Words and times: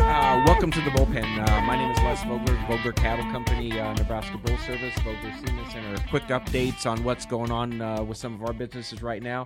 Uh, 0.00 0.42
welcome 0.46 0.70
to 0.70 0.80
the 0.80 0.90
bullpen. 0.90 1.24
Uh, 1.24 1.60
my 1.62 1.76
name 1.76 1.90
is 1.90 1.98
Les 1.98 2.24
Vogler, 2.24 2.54
Vogler 2.66 2.92
Cattle 2.92 3.30
Company, 3.30 3.78
uh, 3.78 3.92
Nebraska 3.94 4.38
Bull 4.38 4.56
Service, 4.58 4.94
Vogler 4.98 5.32
Semen 5.44 5.70
Center. 5.70 5.96
Quick 6.08 6.26
updates 6.28 6.86
on 6.86 7.04
what's 7.04 7.26
going 7.26 7.50
on 7.50 7.80
uh, 7.80 8.02
with 8.02 8.16
some 8.16 8.34
of 8.34 8.42
our 8.42 8.52
businesses 8.52 9.02
right 9.02 9.22
now. 9.22 9.44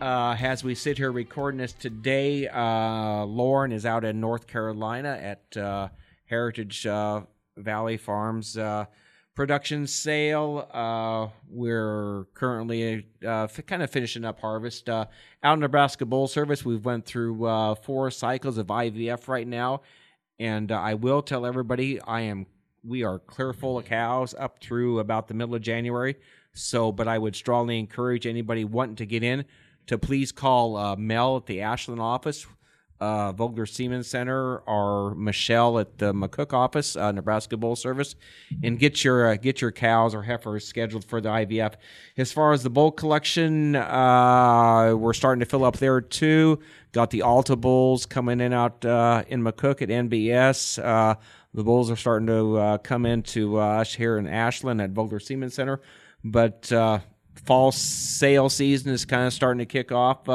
Uh, 0.00 0.34
as 0.40 0.64
we 0.64 0.74
sit 0.74 0.96
here 0.96 1.12
recording 1.12 1.58
this 1.58 1.72
today, 1.72 2.48
uh, 2.48 3.24
Lauren 3.24 3.72
is 3.72 3.84
out 3.84 4.04
in 4.04 4.20
North 4.20 4.46
Carolina 4.46 5.10
at 5.10 5.90
Heritage 6.26 6.84
Valley 7.56 7.96
Farms 7.98 8.56
production 9.40 9.86
sale. 9.86 10.68
Uh, 10.70 11.26
we're 11.48 12.26
currently 12.34 13.06
uh, 13.24 13.44
f- 13.44 13.64
kind 13.64 13.82
of 13.82 13.88
finishing 13.88 14.22
up 14.22 14.38
harvest. 14.38 14.86
Uh, 14.86 15.06
out 15.42 15.54
in 15.54 15.60
Nebraska 15.60 16.04
Bull 16.04 16.28
Service, 16.28 16.62
we've 16.62 16.84
went 16.84 17.06
through 17.06 17.46
uh, 17.46 17.74
four 17.74 18.10
cycles 18.10 18.58
of 18.58 18.66
IVF 18.66 19.28
right 19.28 19.48
now, 19.48 19.80
and 20.38 20.70
uh, 20.70 20.78
I 20.78 20.92
will 20.92 21.22
tell 21.22 21.46
everybody 21.46 21.98
I 22.02 22.20
am 22.20 22.44
we 22.84 23.02
are 23.02 23.18
clear 23.18 23.54
full 23.54 23.78
of 23.78 23.86
cows 23.86 24.34
up 24.38 24.58
through 24.60 24.98
about 24.98 25.26
the 25.26 25.32
middle 25.32 25.54
of 25.54 25.62
January. 25.62 26.16
So, 26.52 26.92
but 26.92 27.08
I 27.08 27.16
would 27.16 27.34
strongly 27.34 27.78
encourage 27.78 28.26
anybody 28.26 28.66
wanting 28.66 28.96
to 28.96 29.06
get 29.06 29.22
in 29.22 29.46
to 29.86 29.96
please 29.96 30.32
call 30.32 30.76
uh, 30.76 30.96
Mel 30.96 31.38
at 31.38 31.46
the 31.46 31.62
Ashland 31.62 32.02
office, 32.02 32.46
uh, 33.00 33.32
Vogler 33.32 33.66
Semen 33.66 34.02
Center, 34.02 34.58
or 34.58 35.14
Michelle 35.14 35.78
at 35.78 35.98
the 35.98 36.12
McCook 36.12 36.52
office, 36.52 36.96
uh, 36.96 37.10
Nebraska 37.12 37.56
Bull 37.56 37.74
Service, 37.74 38.14
and 38.62 38.78
get 38.78 39.02
your 39.02 39.28
uh, 39.28 39.36
get 39.36 39.60
your 39.60 39.72
cows 39.72 40.14
or 40.14 40.22
heifers 40.22 40.66
scheduled 40.66 41.04
for 41.04 41.20
the 41.20 41.28
IVF. 41.30 41.74
As 42.18 42.30
far 42.30 42.52
as 42.52 42.62
the 42.62 42.70
bull 42.70 42.92
collection, 42.92 43.74
uh, 43.76 44.94
we're 44.96 45.14
starting 45.14 45.40
to 45.40 45.46
fill 45.46 45.64
up 45.64 45.78
there 45.78 46.00
too. 46.00 46.60
Got 46.92 47.10
the 47.10 47.22
Alta 47.22 47.56
bulls 47.56 48.04
coming 48.04 48.40
in 48.40 48.52
out 48.52 48.84
uh, 48.84 49.22
in 49.28 49.42
McCook 49.42 49.80
at 49.80 49.88
NBS. 49.88 50.82
Uh, 50.82 51.14
the 51.54 51.64
bulls 51.64 51.90
are 51.90 51.96
starting 51.96 52.26
to 52.26 52.78
come 52.84 53.06
into 53.06 53.56
us 53.56 53.94
here 53.94 54.18
in 54.18 54.26
Ashland 54.26 54.80
at 54.80 54.90
Vogler 54.90 55.20
Semen 55.20 55.50
Center, 55.50 55.80
but 56.22 56.70
fall 57.46 57.72
sale 57.72 58.50
season 58.50 58.92
is 58.92 59.06
kind 59.06 59.26
of 59.26 59.32
starting 59.32 59.58
to 59.58 59.66
kick 59.66 59.90
off. 59.90 60.28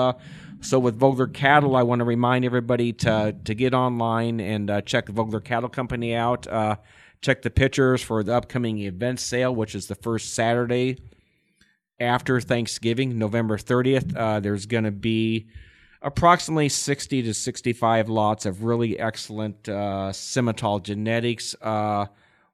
Uh, 0.60 0.64
so 0.64 0.80
with 0.80 0.98
Vogler 0.98 1.28
Cattle, 1.28 1.76
I 1.76 1.84
want 1.84 2.00
to 2.00 2.06
remind 2.06 2.46
everybody 2.46 2.94
to 2.94 3.36
to 3.44 3.56
get 3.56 3.74
online 3.74 4.40
and 4.40 4.70
uh, 4.70 4.82
check 4.82 5.06
the 5.06 5.14
Vogler 5.14 5.42
Cattle 5.42 5.70
Company 5.70 6.16
out. 6.16 6.48
Uh, 6.48 6.78
check 7.22 7.42
the 7.42 7.50
pictures 7.50 8.02
for 8.02 8.24
the 8.24 8.34
upcoming 8.34 8.80
event 8.80 9.20
sale, 9.20 9.54
which 9.54 9.76
is 9.76 9.88
the 9.88 9.96
first 9.96 10.34
Saturday 10.34 10.98
after 12.00 12.42
Thanksgiving, 12.42 13.18
November 13.18 13.58
30th. 13.58 14.16
Uh, 14.16 14.40
there's 14.40 14.66
going 14.66 14.84
to 14.84 14.92
be 14.92 15.48
approximately 16.02 16.70
60 16.70 17.24
to 17.24 17.34
65 17.34 18.10
lots 18.10 18.46
of 18.46 18.64
really 18.64 19.00
excellent 19.00 19.68
uh, 19.68 20.12
Simmental 20.12 20.82
genetics. 20.82 21.56
Uh, 21.62 22.06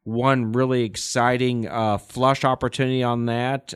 one 0.03 0.51
really 0.51 0.83
exciting 0.83 1.67
uh, 1.67 1.97
flush 1.97 2.43
opportunity 2.43 3.03
on 3.03 3.25
that. 3.25 3.73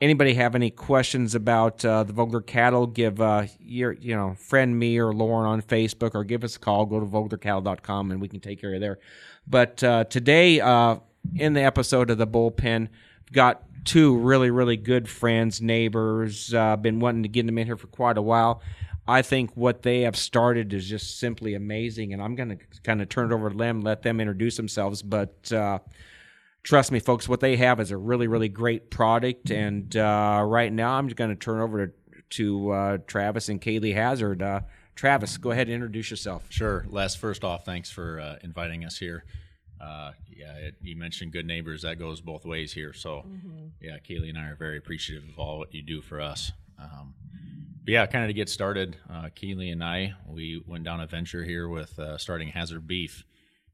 Anybody 0.00 0.32
have 0.34 0.54
any 0.54 0.70
questions 0.70 1.34
about 1.34 1.84
uh, 1.84 2.04
the 2.04 2.14
Vogler 2.14 2.40
cattle? 2.40 2.86
Give 2.86 3.20
uh, 3.20 3.44
your 3.60 3.92
you 3.92 4.16
know 4.16 4.34
friend 4.34 4.78
me 4.78 4.98
or 4.98 5.12
Lauren 5.12 5.46
on 5.46 5.60
Facebook, 5.60 6.14
or 6.14 6.24
give 6.24 6.42
us 6.42 6.56
a 6.56 6.58
call. 6.58 6.86
Go 6.86 7.00
to 7.00 7.06
voglercattle.com 7.06 8.10
and 8.10 8.20
we 8.20 8.28
can 8.28 8.40
take 8.40 8.60
care 8.62 8.74
of 8.74 8.80
there. 8.80 8.98
But 9.46 9.84
uh, 9.84 10.04
today, 10.04 10.60
uh, 10.60 10.96
in 11.34 11.52
the 11.52 11.62
episode 11.62 12.08
of 12.08 12.16
the 12.16 12.26
bullpen, 12.26 12.88
got 13.30 13.62
two 13.84 14.16
really 14.16 14.50
really 14.50 14.78
good 14.78 15.06
friends, 15.06 15.60
neighbors. 15.60 16.54
Uh, 16.54 16.76
been 16.76 16.98
wanting 16.98 17.22
to 17.24 17.28
get 17.28 17.44
them 17.44 17.58
in 17.58 17.66
here 17.66 17.76
for 17.76 17.88
quite 17.88 18.16
a 18.16 18.22
while. 18.22 18.62
I 19.06 19.22
think 19.22 19.56
what 19.56 19.82
they 19.82 20.02
have 20.02 20.16
started 20.16 20.72
is 20.72 20.88
just 20.88 21.18
simply 21.18 21.54
amazing, 21.54 22.12
and 22.12 22.22
I'm 22.22 22.36
going 22.36 22.50
to 22.50 22.58
kind 22.84 23.02
of 23.02 23.08
turn 23.08 23.32
it 23.32 23.34
over 23.34 23.50
to 23.50 23.56
them, 23.56 23.80
let 23.80 24.02
them 24.02 24.20
introduce 24.20 24.56
themselves. 24.56 25.02
But 25.02 25.52
uh, 25.52 25.80
trust 26.62 26.92
me, 26.92 27.00
folks, 27.00 27.28
what 27.28 27.40
they 27.40 27.56
have 27.56 27.80
is 27.80 27.90
a 27.90 27.96
really, 27.96 28.26
really 28.26 28.48
great 28.48 28.90
product. 28.90 29.50
And 29.50 29.94
uh, 29.96 30.42
right 30.46 30.72
now, 30.72 30.92
I'm 30.92 31.08
just 31.08 31.16
going 31.16 31.30
to 31.30 31.36
turn 31.36 31.60
over 31.60 31.86
to, 31.86 31.92
to 32.30 32.70
uh, 32.70 32.98
Travis 33.06 33.48
and 33.48 33.60
Kayley 33.60 33.94
Hazard. 33.94 34.42
Uh, 34.42 34.60
Travis, 34.94 35.36
go 35.38 35.50
ahead 35.50 35.68
and 35.68 35.74
introduce 35.74 36.10
yourself. 36.10 36.44
Sure. 36.50 36.84
Les, 36.88 37.14
first 37.14 37.44
off, 37.44 37.64
thanks 37.64 37.90
for 37.90 38.20
uh, 38.20 38.36
inviting 38.42 38.84
us 38.84 38.98
here. 38.98 39.24
Uh, 39.80 40.12
yeah, 40.28 40.52
it, 40.56 40.74
you 40.82 40.94
mentioned 40.96 41.32
good 41.32 41.46
neighbors. 41.46 41.82
That 41.82 41.98
goes 41.98 42.20
both 42.20 42.44
ways 42.44 42.72
here. 42.72 42.92
So, 42.92 43.24
yeah, 43.80 43.96
Kayley 43.98 44.28
and 44.28 44.38
I 44.38 44.48
are 44.48 44.56
very 44.56 44.76
appreciative 44.76 45.28
of 45.28 45.38
all 45.38 45.58
what 45.58 45.74
you 45.74 45.82
do 45.82 46.02
for 46.02 46.20
us. 46.20 46.52
Um, 46.78 47.14
but 47.84 47.92
yeah, 47.92 48.06
kind 48.06 48.24
of 48.24 48.28
to 48.28 48.34
get 48.34 48.50
started, 48.50 48.96
uh, 49.08 49.30
Kayley 49.34 49.72
and 49.72 49.82
I, 49.82 50.14
we 50.26 50.62
went 50.66 50.84
down 50.84 51.00
a 51.00 51.06
venture 51.06 51.44
here 51.44 51.66
with 51.68 51.98
uh, 51.98 52.18
starting 52.18 52.48
Hazard 52.48 52.86
Beef. 52.86 53.24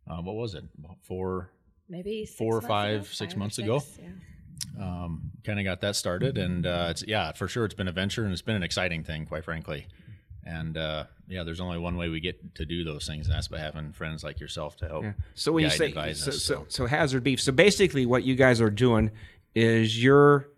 Uh, 0.08 0.22
what 0.22 0.36
was 0.36 0.54
it? 0.54 0.64
About 0.78 0.98
four, 1.02 1.50
maybe 1.88 2.24
six 2.26 2.38
Four 2.38 2.52
or 2.52 2.60
months 2.60 2.66
five, 2.66 3.00
ago, 3.00 3.08
six 3.10 3.34
or 3.34 3.38
months 3.38 3.58
ago. 3.58 3.78
six, 3.78 3.98
yeah. 4.78 4.84
um, 4.84 5.30
kind 5.44 5.58
of 5.58 5.64
got 5.64 5.80
that 5.80 5.96
started, 5.96 6.38
and 6.38 6.66
uh, 6.66 6.88
it's 6.90 7.04
yeah, 7.06 7.32
for 7.32 7.48
sure, 7.48 7.64
it's 7.64 7.74
been 7.74 7.88
a 7.88 7.92
venture 7.92 8.24
and 8.24 8.32
it's 8.32 8.42
been 8.42 8.56
an 8.56 8.62
exciting 8.62 9.04
thing, 9.04 9.26
quite 9.26 9.44
frankly. 9.44 9.86
And 10.44 10.76
uh, 10.76 11.04
yeah, 11.26 11.42
there's 11.42 11.60
only 11.60 11.78
one 11.78 11.96
way 11.96 12.08
we 12.08 12.20
get 12.20 12.54
to 12.54 12.64
do 12.64 12.84
those 12.84 13.06
things, 13.06 13.26
and 13.26 13.34
that's 13.34 13.48
by 13.48 13.58
having 13.58 13.92
friends 13.92 14.22
like 14.22 14.38
yourself 14.38 14.76
to 14.76 14.88
help. 14.88 15.04
So 15.34 15.52
when 15.52 15.64
you 15.64 15.70
say 15.70 15.88
advise 15.88 16.22
so, 16.22 16.30
us, 16.30 16.42
so, 16.42 16.66
so 16.68 16.86
hazard 16.86 17.24
beef, 17.24 17.40
so 17.40 17.50
basically 17.50 18.06
what 18.06 18.22
you 18.22 18.36
guys 18.36 18.60
are 18.60 18.70
doing 18.70 19.10
is 19.54 20.00
you're 20.00 20.48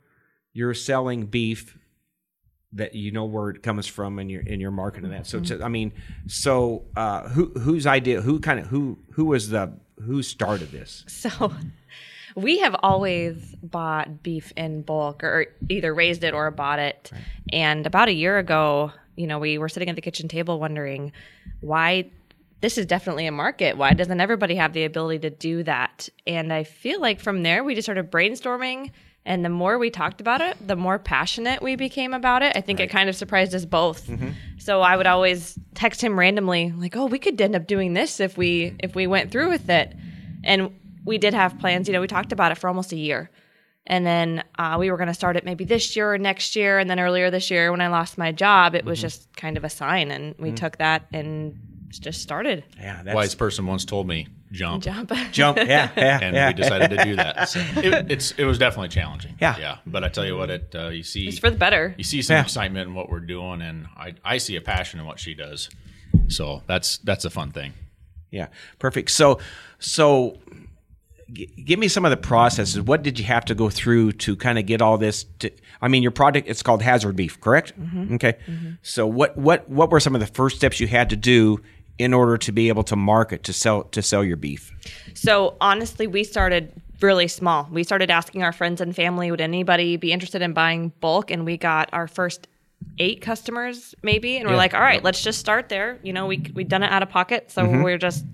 you're 0.52 0.74
selling 0.74 1.26
beef 1.26 1.78
that 2.72 2.94
you 2.94 3.10
know 3.12 3.24
where 3.24 3.48
it 3.48 3.62
comes 3.62 3.86
from 3.86 4.18
and 4.18 4.30
you're 4.30 4.42
and 4.46 4.60
you're 4.60 4.70
marketing 4.70 5.10
that. 5.10 5.26
So 5.26 5.40
to, 5.40 5.62
I 5.62 5.68
mean, 5.68 5.92
so 6.26 6.84
uh, 6.96 7.28
who 7.28 7.46
whose 7.58 7.86
idea? 7.86 8.20
Who 8.20 8.40
kind 8.40 8.60
of 8.60 8.66
who 8.66 8.98
who 9.12 9.24
was 9.24 9.48
the 9.48 9.72
who 10.03 10.22
started 10.22 10.70
this? 10.70 11.04
So 11.06 11.53
we 12.34 12.59
have 12.59 12.76
always 12.82 13.56
bought 13.62 14.22
beef 14.22 14.53
in 14.56 14.82
bulk 14.82 15.25
or 15.25 15.47
either 15.69 15.94
raised 15.94 16.25
it 16.25 16.34
or 16.34 16.50
bought 16.50 16.78
it. 16.78 17.10
And 17.53 17.86
about 17.86 18.08
a 18.08 18.14
year 18.14 18.38
ago, 18.38 18.92
you 19.16 19.26
know, 19.26 19.38
we 19.38 19.58
were 19.58 19.69
sitting 19.69 19.88
at 19.88 19.97
the 19.97 20.03
kitchen 20.03 20.28
table 20.28 20.60
wondering 20.60 21.12
why 21.60 22.10
this 22.60 22.78
is 22.78 22.87
definitely 22.87 23.26
a 23.26 23.32
market. 23.32 23.76
Why 23.76 23.92
doesn't 23.92 24.20
everybody 24.20 24.56
have 24.56 24.72
the 24.72 24.84
ability 24.84 25.20
to 25.20 25.31
do 25.31 25.62
that? 25.64 26.08
And 26.26 26.53
I 26.53 26.64
feel 26.64 27.00
like 27.00 27.20
from 27.20 27.42
there 27.42 27.62
we 27.62 27.75
just 27.75 27.87
started 27.87 28.10
brainstorming 28.10 28.91
and 29.28 29.44
the 29.44 29.50
more 29.50 29.78
we 29.78 29.90
talked 29.90 30.20
about 30.20 30.40
it, 30.40 30.56
the 30.66 30.74
more 30.74 30.98
passionate 30.98 31.62
we 31.62 31.76
became 31.76 32.14
about 32.14 32.42
it. 32.42 32.56
I 32.56 32.60
think 32.60 32.80
it 32.80 32.88
kind 32.88 33.08
of 33.08 33.14
surprised 33.14 33.54
us 33.54 33.64
both. 33.64 34.06
Mm-hmm. 34.06 34.30
So 34.58 34.80
I 34.80 34.96
would 34.96 35.06
always 35.06 35.56
text 35.74 36.02
him 36.02 36.18
randomly 36.18 36.72
like, 36.72 36.96
"Oh, 36.96 37.06
we 37.06 37.18
could 37.18 37.40
end 37.40 37.54
up 37.54 37.66
doing 37.66 37.92
this 37.92 38.18
if 38.18 38.36
we 38.36 38.74
if 38.80 38.94
we 38.94 39.06
went 39.06 39.30
through 39.30 39.50
with 39.50 39.68
it." 39.68 39.94
And 40.44 40.72
we 41.04 41.18
did 41.18 41.34
have 41.34 41.58
plans, 41.58 41.88
you 41.88 41.94
know, 41.94 42.00
we 42.00 42.06
talked 42.06 42.32
about 42.32 42.52
it 42.52 42.56
for 42.56 42.68
almost 42.68 42.92
a 42.92 42.96
year. 42.96 43.30
And 43.86 44.06
then 44.06 44.44
uh, 44.58 44.76
we 44.78 44.90
were 44.90 44.98
going 44.98 45.08
to 45.08 45.14
start 45.14 45.36
it 45.36 45.44
maybe 45.44 45.64
this 45.64 45.96
year 45.96 46.12
or 46.12 46.18
next 46.18 46.54
year. 46.54 46.78
And 46.78 46.88
then 46.90 47.00
earlier 47.00 47.30
this 47.30 47.50
year, 47.50 47.70
when 47.70 47.80
I 47.80 47.88
lost 47.88 48.18
my 48.18 48.32
job, 48.32 48.74
it 48.74 48.84
was 48.84 48.98
mm-hmm. 48.98 49.06
just 49.06 49.34
kind 49.34 49.56
of 49.56 49.64
a 49.64 49.70
sign. 49.70 50.10
And 50.10 50.34
we 50.38 50.48
mm-hmm. 50.48 50.56
took 50.56 50.76
that 50.78 51.06
and 51.12 51.58
just 51.88 52.20
started. 52.20 52.64
Yeah, 52.78 53.02
A 53.06 53.14
wise 53.14 53.34
person 53.34 53.66
once 53.66 53.86
told 53.86 54.06
me, 54.06 54.28
"Jump." 54.52 54.82
Jump. 54.82 55.12
jump. 55.32 55.58
Yeah, 55.58 55.90
yeah, 55.96 56.18
and 56.22 56.34
yeah. 56.34 56.48
we 56.48 56.54
decided 56.54 56.90
to 56.96 57.04
do 57.04 57.16
that. 57.16 57.48
So 57.48 57.60
it, 57.76 58.10
it's 58.10 58.32
it 58.32 58.44
was 58.44 58.58
definitely 58.58 58.88
challenging. 58.88 59.34
Yeah. 59.40 59.56
yeah. 59.58 59.78
But 59.86 60.04
I 60.04 60.08
tell 60.08 60.24
you 60.26 60.36
what, 60.36 60.50
it 60.50 60.74
uh, 60.74 60.88
you 60.88 61.02
see 61.02 61.28
It's 61.28 61.38
for 61.38 61.50
the 61.50 61.56
better. 61.56 61.94
you 61.98 62.04
see 62.04 62.22
some 62.22 62.34
Yeah. 62.34 62.42
excitement 62.42 62.88
in 62.88 62.94
what 62.94 63.08
we're 63.10 63.20
doing, 63.20 63.62
and 63.62 63.86
I 63.96 64.14
I 64.24 64.38
see 64.38 64.56
a 64.56 64.60
passion 64.60 65.00
in 65.00 65.06
what 65.06 65.18
she 65.20 65.34
does. 65.34 65.68
So 66.28 66.62
that's 66.66 66.98
that's 66.98 67.24
a 67.24 67.30
fun 67.30 67.52
thing. 67.52 67.72
Yeah, 68.30 68.48
perfect. 68.78 69.10
So, 69.10 69.38
so 69.78 70.38
g- 71.32 71.46
give 71.64 71.78
me 71.78 71.88
some 71.88 72.04
of 72.04 72.10
the 72.10 72.16
processes. 72.18 72.80
What 72.80 73.02
did 73.02 73.18
you 73.18 73.24
have 73.24 73.44
to 73.46 73.54
go 73.54 73.70
through 73.70 74.12
to 74.12 74.36
kind 74.36 74.58
of 74.58 74.66
get 74.66 74.82
all 74.82 74.98
this? 74.98 75.24
To, 75.40 75.50
I 75.80 75.88
mean, 75.88 76.02
your 76.02 76.12
product 76.12 76.48
it's 76.48 76.62
called 76.62 76.82
Hazard 76.82 77.16
Beef, 77.16 77.40
correct? 77.40 77.72
Okay. 78.12 78.36
So, 78.82 79.06
what 79.06 79.36
what 79.38 79.68
what 79.70 79.90
were 79.90 80.00
some 80.00 80.14
of 80.14 80.20
the 80.20 80.26
first 80.26 80.56
steps 80.56 80.80
you 80.80 80.86
had 80.88 81.08
to 81.10 81.16
do 81.16 81.62
in 81.98 82.14
order 82.14 82.38
to 82.38 82.52
be 82.52 82.68
able 82.68 82.84
to 82.84 82.96
market 82.96 83.42
to 83.44 83.52
sell 83.52 83.82
to 83.84 84.02
sell 84.02 84.22
your 84.24 84.36
beef? 84.36 84.72
So 85.14 85.56
honestly, 85.60 86.06
we 86.06 86.24
started 86.24 86.72
really 87.00 87.28
small. 87.28 87.68
We 87.70 87.84
started 87.84 88.10
asking 88.10 88.42
our 88.42 88.52
friends 88.52 88.80
and 88.80 88.94
family, 88.94 89.30
would 89.30 89.40
anybody 89.40 89.96
be 89.96 90.12
interested 90.12 90.42
in 90.42 90.52
buying 90.52 90.92
bulk? 91.00 91.30
And 91.30 91.44
we 91.44 91.56
got 91.56 91.88
our 91.92 92.08
first 92.08 92.48
eight 93.00 93.20
customers 93.20 93.92
maybe 94.04 94.36
and 94.36 94.46
we're 94.46 94.52
Yeah. 94.52 94.58
like 94.58 94.72
all 94.72 94.80
right 94.80 95.02
let's 95.02 95.20
just 95.20 95.40
start 95.40 95.68
there 95.68 95.98
you 96.04 96.12
know 96.12 96.26
we 96.26 96.44
we've 96.54 96.68
done 96.68 96.84
it 96.84 96.90
out 96.92 97.02
of 97.02 97.08
pocket 97.10 97.50
so 97.50 97.62
Mm-hmm. 97.64 97.82
we're 97.82 97.98
just 97.98 98.24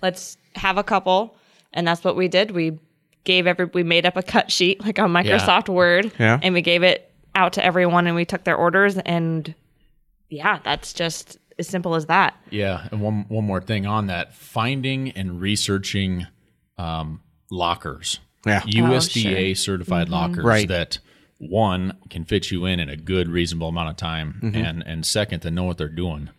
let's 0.00 0.38
have 0.56 0.78
a 0.78 0.82
couple 0.82 1.36
and 1.74 1.86
that's 1.86 2.02
what 2.02 2.16
we 2.16 2.26
did 2.26 2.50
we 2.52 2.78
gave 3.24 3.46
every 3.46 3.66
we 3.66 3.82
made 3.82 4.06
up 4.06 4.16
a 4.16 4.22
cut 4.22 4.50
sheet 4.50 4.82
like 4.82 4.98
on 4.98 5.12
microsoft 5.12 5.68
word 5.68 6.10
Yeah. 6.18 6.40
and 6.42 6.54
we 6.54 6.62
gave 6.62 6.82
it 6.82 7.12
out 7.34 7.52
to 7.54 7.64
everyone 7.64 8.06
and 8.06 8.16
we 8.16 8.24
took 8.24 8.42
their 8.44 8.56
orders 8.56 8.96
and 8.96 9.54
yeah 10.30 10.60
that's 10.64 10.94
just 10.94 11.36
as 11.60 11.68
simple 11.68 11.94
as 11.94 12.06
that 12.06 12.34
Yeah, 12.50 12.88
and 12.90 13.00
one 13.00 13.24
one 13.28 13.44
more 13.44 13.60
thing 13.60 13.86
on 13.86 14.08
that: 14.08 14.34
finding 14.34 15.10
and 15.12 15.40
researching 15.40 16.26
um, 16.78 17.20
lockers, 17.50 18.18
Yeah. 18.44 18.62
USDA 18.62 19.56
certified 19.56 20.08
lockers 20.08 20.44
Right. 20.44 20.66
that 20.68 20.98
one 21.38 21.96
can 22.10 22.24
fit 22.24 22.50
you 22.50 22.64
in 22.66 22.80
in 22.80 22.88
a 22.88 22.96
good, 22.96 23.28
reasonable 23.28 23.68
amount 23.68 23.90
of 23.90 23.96
time, 23.96 24.40
Mm-hmm. 24.42 24.56
and 24.56 24.82
and 24.86 25.06
second 25.06 25.40
to 25.40 25.50
know 25.50 25.64
what 25.64 25.78
they're 25.78 25.88
doing. 25.88 26.30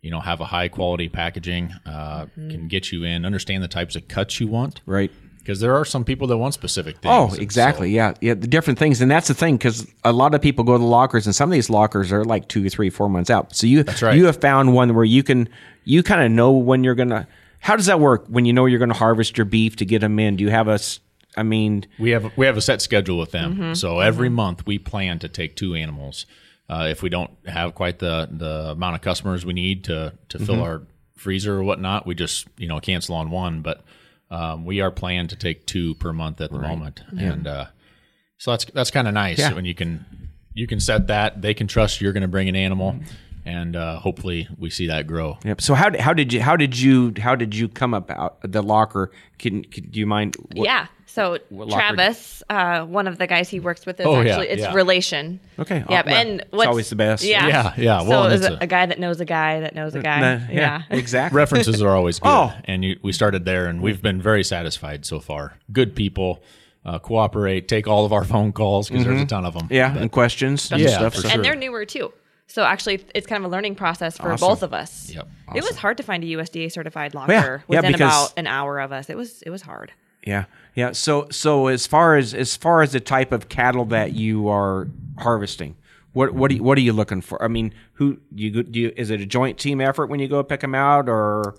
You 0.00 0.10
know, 0.12 0.20
have 0.20 0.40
a 0.40 0.44
high 0.46 0.68
quality 0.68 1.08
packaging, 1.08 1.72
uh, 1.84 2.26
can 2.36 2.68
get 2.68 2.92
you 2.92 3.02
in, 3.02 3.24
understand 3.24 3.62
the 3.64 3.68
types 3.68 3.96
of 3.96 4.06
cuts 4.06 4.38
you 4.40 4.46
want, 4.46 4.80
Right. 4.86 5.10
Because 5.48 5.60
there 5.60 5.74
are 5.74 5.84
some 5.86 6.04
people 6.04 6.26
that 6.26 6.36
want 6.36 6.52
specific 6.52 6.98
things. 6.98 7.10
Oh, 7.10 7.34
exactly. 7.40 7.88
so- 7.88 7.94
yeah, 7.96 8.12
yeah. 8.20 8.34
The 8.34 8.46
different 8.46 8.78
things, 8.78 9.00
and 9.00 9.10
that's 9.10 9.28
the 9.28 9.34
thing, 9.34 9.56
because 9.56 9.86
a 10.04 10.12
lot 10.12 10.34
of 10.34 10.42
people 10.42 10.62
go 10.62 10.74
to 10.74 10.78
the 10.78 10.84
lockers, 10.84 11.24
and 11.24 11.34
some 11.34 11.48
of 11.48 11.54
these 11.54 11.70
lockers 11.70 12.12
are 12.12 12.22
like 12.22 12.48
two, 12.48 12.68
three, 12.68 12.90
four 12.90 13.08
months 13.08 13.30
out. 13.30 13.56
So 13.56 13.66
you, 13.66 13.82
right. 14.02 14.14
you 14.14 14.26
have 14.26 14.42
found 14.42 14.74
one 14.74 14.94
where 14.94 15.06
you 15.06 15.22
can, 15.22 15.48
you 15.84 16.02
kind 16.02 16.20
of 16.22 16.30
know 16.30 16.52
when 16.52 16.84
you're 16.84 16.94
gonna. 16.94 17.26
How 17.60 17.76
does 17.76 17.86
that 17.86 17.98
work 17.98 18.26
when 18.28 18.44
you 18.44 18.52
know 18.52 18.66
you're 18.66 18.78
going 18.78 18.90
to 18.90 18.94
harvest 18.94 19.38
your 19.38 19.46
beef 19.46 19.76
to 19.76 19.86
get 19.86 20.00
them 20.02 20.18
in? 20.18 20.36
Do 20.36 20.44
you 20.44 20.50
have 20.50 20.68
a? 20.68 20.78
I 21.34 21.44
mean, 21.44 21.86
We 21.98 22.10
have 22.10 22.30
we 22.36 22.44
have 22.44 22.58
a 22.58 22.60
set 22.60 22.82
schedule 22.82 23.16
with 23.18 23.30
them. 23.30 23.54
Mm-hmm. 23.54 23.72
So 23.72 24.00
every 24.00 24.28
month 24.28 24.66
we 24.66 24.78
plan 24.78 25.18
to 25.20 25.28
take 25.30 25.56
two 25.56 25.74
animals. 25.74 26.26
Uh, 26.68 26.88
if 26.90 27.02
we 27.02 27.08
don't 27.08 27.30
have 27.46 27.74
quite 27.74 28.00
the 28.00 28.28
the 28.30 28.72
amount 28.72 28.96
of 28.96 29.00
customers 29.00 29.46
we 29.46 29.54
need 29.54 29.84
to 29.84 30.12
to 30.28 30.38
fill 30.38 30.56
Mm-hmm. 30.56 30.62
our 30.62 30.82
freezer 31.16 31.56
or 31.56 31.62
whatnot, 31.62 32.06
we 32.06 32.14
just 32.14 32.46
you 32.58 32.68
know 32.68 32.80
cancel 32.80 33.14
on 33.14 33.30
one. 33.30 33.62
But 33.62 33.82
um, 34.30 34.64
we 34.64 34.80
are 34.80 34.90
planned 34.90 35.30
to 35.30 35.36
take 35.36 35.66
two 35.66 35.94
per 35.96 36.12
month 36.12 36.40
at 36.40 36.50
the 36.50 36.58
moment, 36.58 37.00
and 37.18 37.46
uh, 37.46 37.66
so 38.38 38.50
that's 38.52 38.64
that's 38.66 38.90
kind 38.90 39.08
of 39.08 39.14
nice 39.14 39.38
Yeah. 39.38 39.52
when 39.54 39.64
you 39.64 39.74
can 39.74 40.04
you 40.54 40.66
can 40.66 40.80
set 40.80 41.06
that. 41.08 41.40
They 41.42 41.54
can 41.54 41.66
trust 41.66 42.00
you're 42.00 42.12
going 42.12 42.22
to 42.22 42.28
bring 42.28 42.48
an 42.48 42.56
animal, 42.56 42.96
and 43.44 43.76
uh, 43.76 43.98
hopefully 43.98 44.48
we 44.58 44.70
see 44.70 44.86
that 44.88 45.06
grow. 45.06 45.38
yep. 45.44 45.60
So 45.60 45.74
how, 45.74 45.90
how 45.98 46.12
did 46.12 46.32
you 46.32 46.40
how 46.40 46.56
did 46.56 46.78
you 46.78 47.12
how 47.18 47.34
did 47.34 47.54
you 47.54 47.68
come 47.68 47.94
about 47.94 48.38
the 48.42 48.62
locker? 48.62 49.10
Can, 49.38 49.62
can 49.64 49.84
do 49.90 50.00
you 50.00 50.06
mind? 50.06 50.36
what- 50.54 50.64
yeah 50.66 50.86
so 51.06 51.38
travis 51.70 52.42
uh, 52.50 52.84
one 52.84 53.06
of 53.08 53.18
the 53.18 53.26
guys 53.26 53.48
he 53.48 53.60
works 53.60 53.86
with 53.86 53.98
is 53.98 54.06
Oh, 54.06 54.20
yeah, 54.20 54.30
actually 54.32 54.48
it's 54.48 54.62
yeah. 54.62 54.74
relation 54.74 55.40
Okay. 55.58 55.82
yeah 55.88 56.02
Oh, 56.04 56.08
well, 56.10 56.14
and 56.26 56.40
it's 56.40 56.52
what's 56.52 56.68
always 56.68 56.90
the 56.90 56.96
best. 56.96 57.24
yeah 57.24 57.46
Yeah, 57.46 57.74
yeah. 57.76 57.98
so 58.00 58.08
Well, 58.08 58.24
and 58.24 58.34
it's 58.34 58.44
a- 58.46 58.58
a 58.60 58.66
guy 58.66 58.86
that 58.86 58.98
knows 58.98 59.20
a 59.20 59.24
guy 59.24 59.60
that 59.60 59.74
knows 59.74 59.94
a 59.94 60.02
guy 60.02 60.20
Nah, 60.20 60.46
yeah, 60.50 60.82
exactly. 60.90 61.36
references 61.36 61.82
are 61.82 61.94
always 61.96 62.18
good. 62.18 62.28
Oh. 62.28 62.52
And 62.64 62.84
you, 62.84 62.98
we 63.02 63.12
started 63.12 63.44
there, 63.44 63.66
and 63.66 63.80
we've 63.80 64.02
been 64.02 64.20
very 64.20 64.44
satisfied 64.44 65.06
so 65.06 65.18
far. 65.20 65.54
Good 65.72 65.96
people, 65.96 66.42
uh, 66.84 66.98
cooperate, 66.98 67.68
take 67.68 67.88
all 67.88 68.04
of 68.04 68.12
our 68.12 68.24
phone 68.24 68.52
calls 68.52 68.88
because 68.88 69.04
there's 69.04 69.22
a 69.22 69.26
ton 69.26 69.44
of 69.46 69.54
them. 69.54 69.64
Mm-hmm. 69.64 69.74
Yeah, 69.74 69.96
and 69.96 70.10
questions 70.12 70.70
and 70.70 70.80
Yeah, 70.80 70.88
stuff. 70.90 71.14
for 71.14 71.22
sure. 71.22 71.30
and 71.32 71.44
they're 71.44 71.56
newer 71.56 71.84
too 71.84 72.12
so 72.48 72.64
actually 72.64 73.04
it's 73.14 73.26
kind 73.26 73.44
of 73.44 73.50
a 73.50 73.52
learning 73.54 73.74
process 73.74 74.16
for 74.16 74.32
Awesome. 74.32 74.48
both 74.48 74.62
of 74.62 74.72
us 74.74 75.10
Yep. 75.14 75.28
it 75.54 75.62
was 75.62 75.76
hard 75.76 75.96
to 75.98 76.02
find 76.02 76.24
a 76.24 76.26
usda 76.28 76.70
certified 76.72 77.14
locker 77.14 77.32
yeah, 77.32 77.76
within 77.76 77.92
because- 77.92 78.00
about 78.30 78.32
an 78.36 78.46
hour 78.46 78.80
of 78.80 78.90
us 78.92 79.08
it 79.10 79.16
was 79.16 79.42
it 79.42 79.50
was 79.50 79.62
hard 79.62 79.92
Yeah, 80.26 80.44
yeah. 80.74 80.92
So, 80.92 81.28
so 81.30 81.68
as 81.68 81.86
far 81.86 82.16
as 82.16 82.34
as 82.34 82.56
far 82.56 82.82
as 82.82 82.90
the 82.92 83.00
type 83.00 83.30
of 83.32 83.48
cattle 83.48 83.84
that 83.86 84.12
you 84.14 84.48
are 84.48 84.88
harvesting, 85.18 85.76
what 86.12 86.34
what 86.34 86.48
do 86.50 86.56
you, 86.56 86.62
what 86.62 86.76
are 86.76 86.82
you 86.82 86.92
looking 86.92 87.22
for? 87.22 87.40
I 87.42 87.48
mean, 87.48 87.72
who 87.94 88.18
do 88.34 88.42
you 88.42 88.50
do? 88.62 88.80
You, 88.80 88.92
is 88.96 89.10
it 89.10 89.20
a 89.20 89.26
joint 89.26 89.58
team 89.58 89.80
effort 89.80 90.10
when 90.10 90.20
you 90.20 90.28
go 90.28 90.42
pick 90.42 90.60
them 90.60 90.74
out, 90.74 91.08
or 91.08 91.54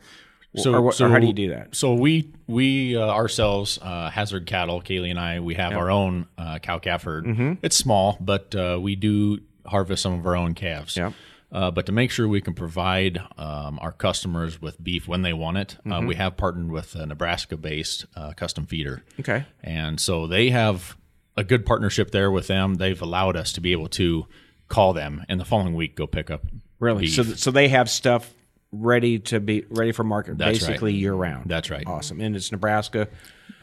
or, 0.65 0.81
what- 0.81 0.99
or 1.01 1.09
how 1.09 1.19
do 1.19 1.25
you 1.27 1.33
do 1.33 1.49
that? 1.49 1.73
So 1.75 1.93
we 1.93 2.31
we 2.47 2.97
uh, 2.97 3.07
ourselves, 3.07 3.79
uh, 3.81 4.09
Hazard 4.09 4.45
Cattle, 4.45 4.81
Kayley 4.81 5.09
and 5.09 5.19
I, 5.19 5.39
we 5.39 5.55
have 5.55 5.73
our 5.73 5.89
own 5.89 6.27
uh, 6.37 6.59
cow 6.59 6.77
calf 6.79 7.03
herd. 7.03 7.25
Mm-hmm. 7.25 7.53
It's 7.63 7.75
small, 7.77 8.17
but 8.19 8.53
uh, 8.53 8.77
we 8.81 8.95
do 8.95 9.39
harvest 9.65 10.03
some 10.03 10.13
of 10.19 10.25
our 10.25 10.35
own 10.35 10.53
calves. 10.53 10.95
Yep. 10.97 11.13
Uh, 11.51 11.71
but 11.71 11.87
to 11.87 11.91
make 11.91 12.11
sure 12.11 12.27
we 12.27 12.41
can 12.41 12.53
provide 12.53 13.17
um, 13.37 13.79
our 13.81 13.91
customers 13.91 14.61
with 14.61 14.81
beef 14.83 15.07
when 15.07 15.23
they 15.23 15.33
want 15.33 15.57
it, 15.57 15.77
uh, 15.85 15.89
Mm-hmm. 15.89 16.07
we 16.07 16.15
have 16.15 16.37
partnered 16.37 16.69
with 16.71 16.93
a 16.95 17.05
Nebraska-based 17.07 18.05
uh, 18.15 18.33
custom 18.33 18.65
feeder. 18.67 19.03
Okay. 19.19 19.45
And 19.63 19.99
so 19.99 20.27
they 20.27 20.49
have 20.51 20.95
a 21.35 21.43
good 21.43 21.65
partnership 21.65 22.11
there 22.11 22.29
with 22.29 22.45
them. 22.47 22.75
They've 22.75 23.01
allowed 23.01 23.35
us 23.35 23.53
to 23.53 23.61
be 23.61 23.71
able 23.71 23.87
to 23.89 24.27
call 24.67 24.93
them 24.93 25.25
and 25.27 25.39
the 25.39 25.45
following 25.45 25.73
week 25.73 25.95
go 25.95 26.05
pick 26.05 26.29
up. 26.29 26.43
Really? 26.79 27.05
beef. 27.05 27.15
So, 27.15 27.23
so 27.23 27.49
they 27.49 27.69
have 27.69 27.89
stuff 27.89 28.31
ready 28.71 29.17
to 29.17 29.39
be 29.39 29.65
ready 29.71 29.91
for 29.91 30.03
market, 30.03 30.37
That's 30.37 30.61
right. 30.61 30.67
basically 30.67 30.93
year 30.93 31.13
round. 31.13 31.49
That's 31.49 31.71
right. 31.71 31.83
Awesome, 31.87 32.21
and 32.21 32.35
it's 32.35 32.51
Nebraska, 32.51 33.07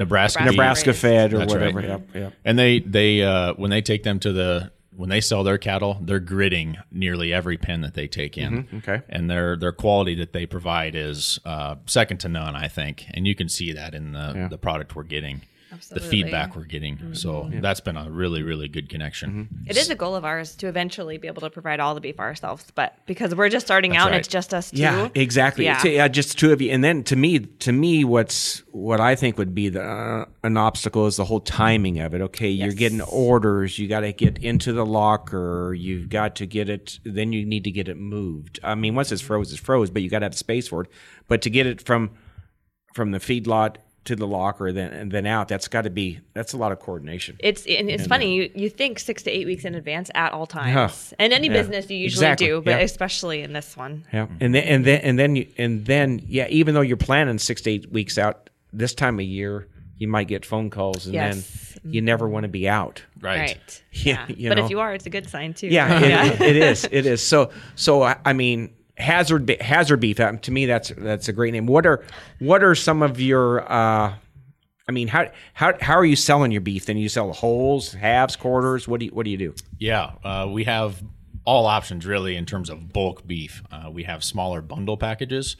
Nebraska, 0.01 0.43
Nebraska, 0.43 0.45
Nebraska 0.45 0.93
fed 0.93 1.33
or 1.33 1.39
That's 1.39 1.53
whatever. 1.55 1.79
right. 1.79 1.89
Yep, 1.89 2.09
yep. 2.15 2.33
And 2.45 2.59
they 2.59 2.81
they 2.81 3.23
uh, 3.23 3.55
when 3.55 3.71
they 3.71 3.83
take 3.83 4.03
them 4.03 4.19
to 4.21 4.33
the 4.33 4.73
when 4.97 5.09
they 5.09 5.21
sell 5.21 5.45
their 5.45 5.59
cattle, 5.59 5.99
they're 6.01 6.21
gridding 6.21 6.83
nearly 6.91 7.33
every 7.33 7.57
pen 7.59 7.83
that 7.83 7.95
they 7.95 8.07
take 8.09 8.39
in. 8.39 8.65
Mm-hmm. 8.65 8.77
okay. 8.79 9.03
And 9.09 9.31
their 9.31 9.57
their 9.57 9.73
quality 9.73 10.15
that 10.17 10.33
they 10.33 10.47
provide 10.47 10.95
is 10.95 11.39
uh, 11.45 11.77
second 11.87 12.19
to 12.19 12.29
none, 12.29 12.57
I 12.57 12.69
think. 12.69 13.05
And 13.11 13.27
you 13.27 13.35
can 13.35 13.49
see 13.49 13.73
that 13.73 13.95
in 13.95 14.13
the 14.13 14.49
the 14.51 14.59
product 14.59 14.97
we're 14.97 15.03
getting, 15.05 15.43
Absolutely. 15.77 16.05
the 16.05 16.11
feedback 16.11 16.57
we're 16.57 16.65
getting. 16.65 17.15
So 17.15 17.51
that's 17.53 17.81
been 17.81 17.97
a 17.97 18.11
really 18.11 18.43
really 18.43 18.69
good 18.69 18.89
connection. 18.89 19.49
It 19.67 19.77
is 19.77 19.91
a 19.91 19.95
goal 19.95 20.15
of 20.15 20.25
ours 20.25 20.55
to 20.57 20.69
eventually 20.69 21.19
be 21.19 21.29
able 21.29 21.43
to 21.43 21.51
provide 21.51 21.81
all 21.81 21.95
the 21.95 22.01
beef 22.01 22.19
ourselves, 22.19 22.67
but 22.75 22.99
because 23.07 23.35
we're 23.35 23.49
just 23.49 23.67
starting 23.67 23.93
That's 23.93 24.03
out 24.03 24.07
and 24.09 24.15
right. 24.15 24.19
it's 24.21 24.29
just 24.29 24.55
us 24.55 24.71
two. 24.71 24.79
Yeah, 24.79 25.09
exactly. 25.15 25.65
Yeah. 25.65 25.79
So, 25.79 25.89
yeah, 25.89 26.09
just 26.09 26.39
two 26.39 26.53
of 26.53 26.61
you, 26.61 26.71
and 26.71 26.83
then 26.83 27.05
to 27.05 27.17
me, 27.17 27.41
to 27.41 27.73
me, 27.73 28.05
what's 28.05 28.63
what 28.73 29.01
I 29.01 29.15
think 29.15 29.39
would 29.39 29.55
be 29.55 29.69
the 29.69 29.83
uh, 29.83 30.25
an 30.43 30.57
obstacle 30.57 31.07
is 31.07 31.17
the 31.17 31.25
whole 31.25 31.41
timing 31.41 32.01
of 32.01 32.15
it. 32.15 32.21
Okay, 32.21 32.49
you're 32.49 32.73
getting 32.73 33.01
orders, 33.01 33.79
you 33.79 33.89
got 33.89 34.01
to 34.01 34.13
get 34.13 34.39
into 34.39 34.73
the 34.73 34.87
locker, 34.87 35.75
you've 35.75 36.09
got 36.09 36.37
to 36.37 36.47
get 36.47 36.69
it, 36.69 36.99
then 37.05 37.33
you 37.33 37.45
need 37.45 37.65
to 37.65 37.71
get 37.71 37.89
it 37.89 37.97
moved. 37.97 38.61
I 38.63 38.75
mean, 38.75 38.95
once 38.95 39.13
it's 39.13 39.23
froze, 39.23 39.53
it's 39.53 39.61
froze, 39.61 39.91
but 39.91 40.03
you 40.03 40.11
got 40.11 40.21
to 40.21 40.27
have 40.27 40.37
space 40.37 40.69
for 40.69 40.83
it. 40.83 40.91
But 41.29 41.43
to 41.43 41.51
get 41.51 41.67
it 41.67 41.81
from 41.81 42.11
from 42.95 43.11
the 43.11 43.19
feedlot 43.19 43.77
to 44.07 44.17
the 44.17 44.27
locker, 44.27 44.73
then 44.73 44.93
and 44.93 45.13
then 45.13 45.27
out, 45.27 45.49
that's 45.49 45.69
got 45.69 45.83
to 45.83 45.91
be 45.91 46.21
that's 46.35 46.53
a 46.53 46.57
lot 46.57 46.73
of 46.73 46.81
coordination. 46.81 47.37
It's 47.41 47.67
and 47.67 47.91
it's 47.91 48.07
funny 48.07 48.27
uh, 48.27 48.43
you, 48.45 48.51
you 48.65 48.71
think 48.71 48.99
six 48.99 49.23
to 49.25 49.31
eight 49.31 49.47
weeks 49.47 49.65
in 49.65 49.75
advance 49.75 50.11
at 50.15 50.33
all 50.33 50.47
times. 50.47 51.15
In 51.19 51.33
any 51.33 51.49
business 51.49 51.89
you 51.91 51.97
usually 51.97 52.27
Exactly. 52.27 52.47
do, 52.49 52.63
but 52.63 52.71
Yeah. 52.71 52.79
especially 52.79 53.43
in 53.43 53.53
this 53.53 53.77
one. 53.77 54.05
Yeah, 54.13 54.27
and 54.41 54.55
then 54.55 54.65
and 54.65 54.85
then 54.85 55.01
and 55.03 55.19
then 55.19 55.37
you, 55.37 55.47
and 55.59 55.85
then 55.87 56.23
yeah, 56.27 56.47
even 56.49 56.75
though 56.75 56.81
you're 56.81 56.97
planning 56.97 57.39
six 57.39 57.63
to 57.63 57.71
eight 57.71 57.93
weeks 57.93 58.19
out, 58.19 58.51
this 58.73 58.95
time 58.95 59.19
of 59.19 59.25
year 59.27 59.69
you 59.99 60.09
might 60.09 60.29
get 60.29 60.45
phone 60.45 60.69
calls, 60.69 61.07
and 61.07 61.15
Yes. 61.15 61.79
then 61.83 61.93
you 61.93 62.03
never 62.03 62.29
want 62.29 62.45
to 62.45 62.49
be 62.49 62.69
out. 62.69 63.03
Right. 63.21 63.39
Right. 63.41 63.83
Yeah, 63.93 64.27
Yeah. 64.29 64.37
you 64.37 64.49
but 64.51 64.59
know. 64.59 64.65
if 64.67 64.71
you 64.71 64.81
are, 64.81 64.93
it's 64.93 65.07
a 65.07 65.11
good 65.11 65.29
sign 65.29 65.55
too. 65.55 65.69
Yeah, 65.71 66.01
it, 66.27 66.41
it 66.43 66.57
is. 66.57 66.85
It 66.91 67.07
is. 67.07 67.23
So 67.27 67.51
so 67.77 68.03
I 68.03 68.17
I 68.25 68.33
mean 68.35 68.75
hazard 68.97 69.49
hazard 69.61 70.01
beef. 70.01 70.21
um, 70.21 70.39
to 70.41 70.51
me, 70.51 70.67
that's 70.67 70.91
that's 70.97 71.29
a 71.29 71.33
great 71.33 71.53
name. 71.53 71.67
What 71.67 71.87
are 71.87 72.05
what 72.39 72.63
are 72.63 72.75
some 72.75 73.03
of 73.03 73.21
your 73.21 73.71
uh, 73.71 74.15
I 74.89 74.93
mean, 74.93 75.09
how 75.09 75.31
how 75.53 75.75
how 75.81 75.95
are 75.95 76.05
you 76.05 76.17
selling 76.17 76.53
your 76.53 76.61
beef? 76.61 76.87
Then 76.87 76.97
you 76.97 77.09
sell 77.09 77.33
wholes, 77.33 77.93
halves, 77.93 78.37
quarters. 78.37 78.87
What 78.87 79.01
do 79.01 79.07
you 79.07 79.13
what 79.13 79.25
do 79.25 79.31
you 79.31 79.37
do? 79.37 79.55
Yeah, 79.79 80.13
uh, 80.23 80.49
we 80.51 80.65
have 80.65 81.03
all 81.45 81.67
options 81.67 82.07
really 82.07 82.37
in 82.37 82.47
terms 82.47 82.71
of 82.71 82.93
bulk 82.93 83.27
beef. 83.27 83.63
Uh, 83.71 83.91
we 83.91 84.05
have 84.05 84.23
smaller 84.23 84.61
bundle 84.61 84.97
packages 84.97 85.57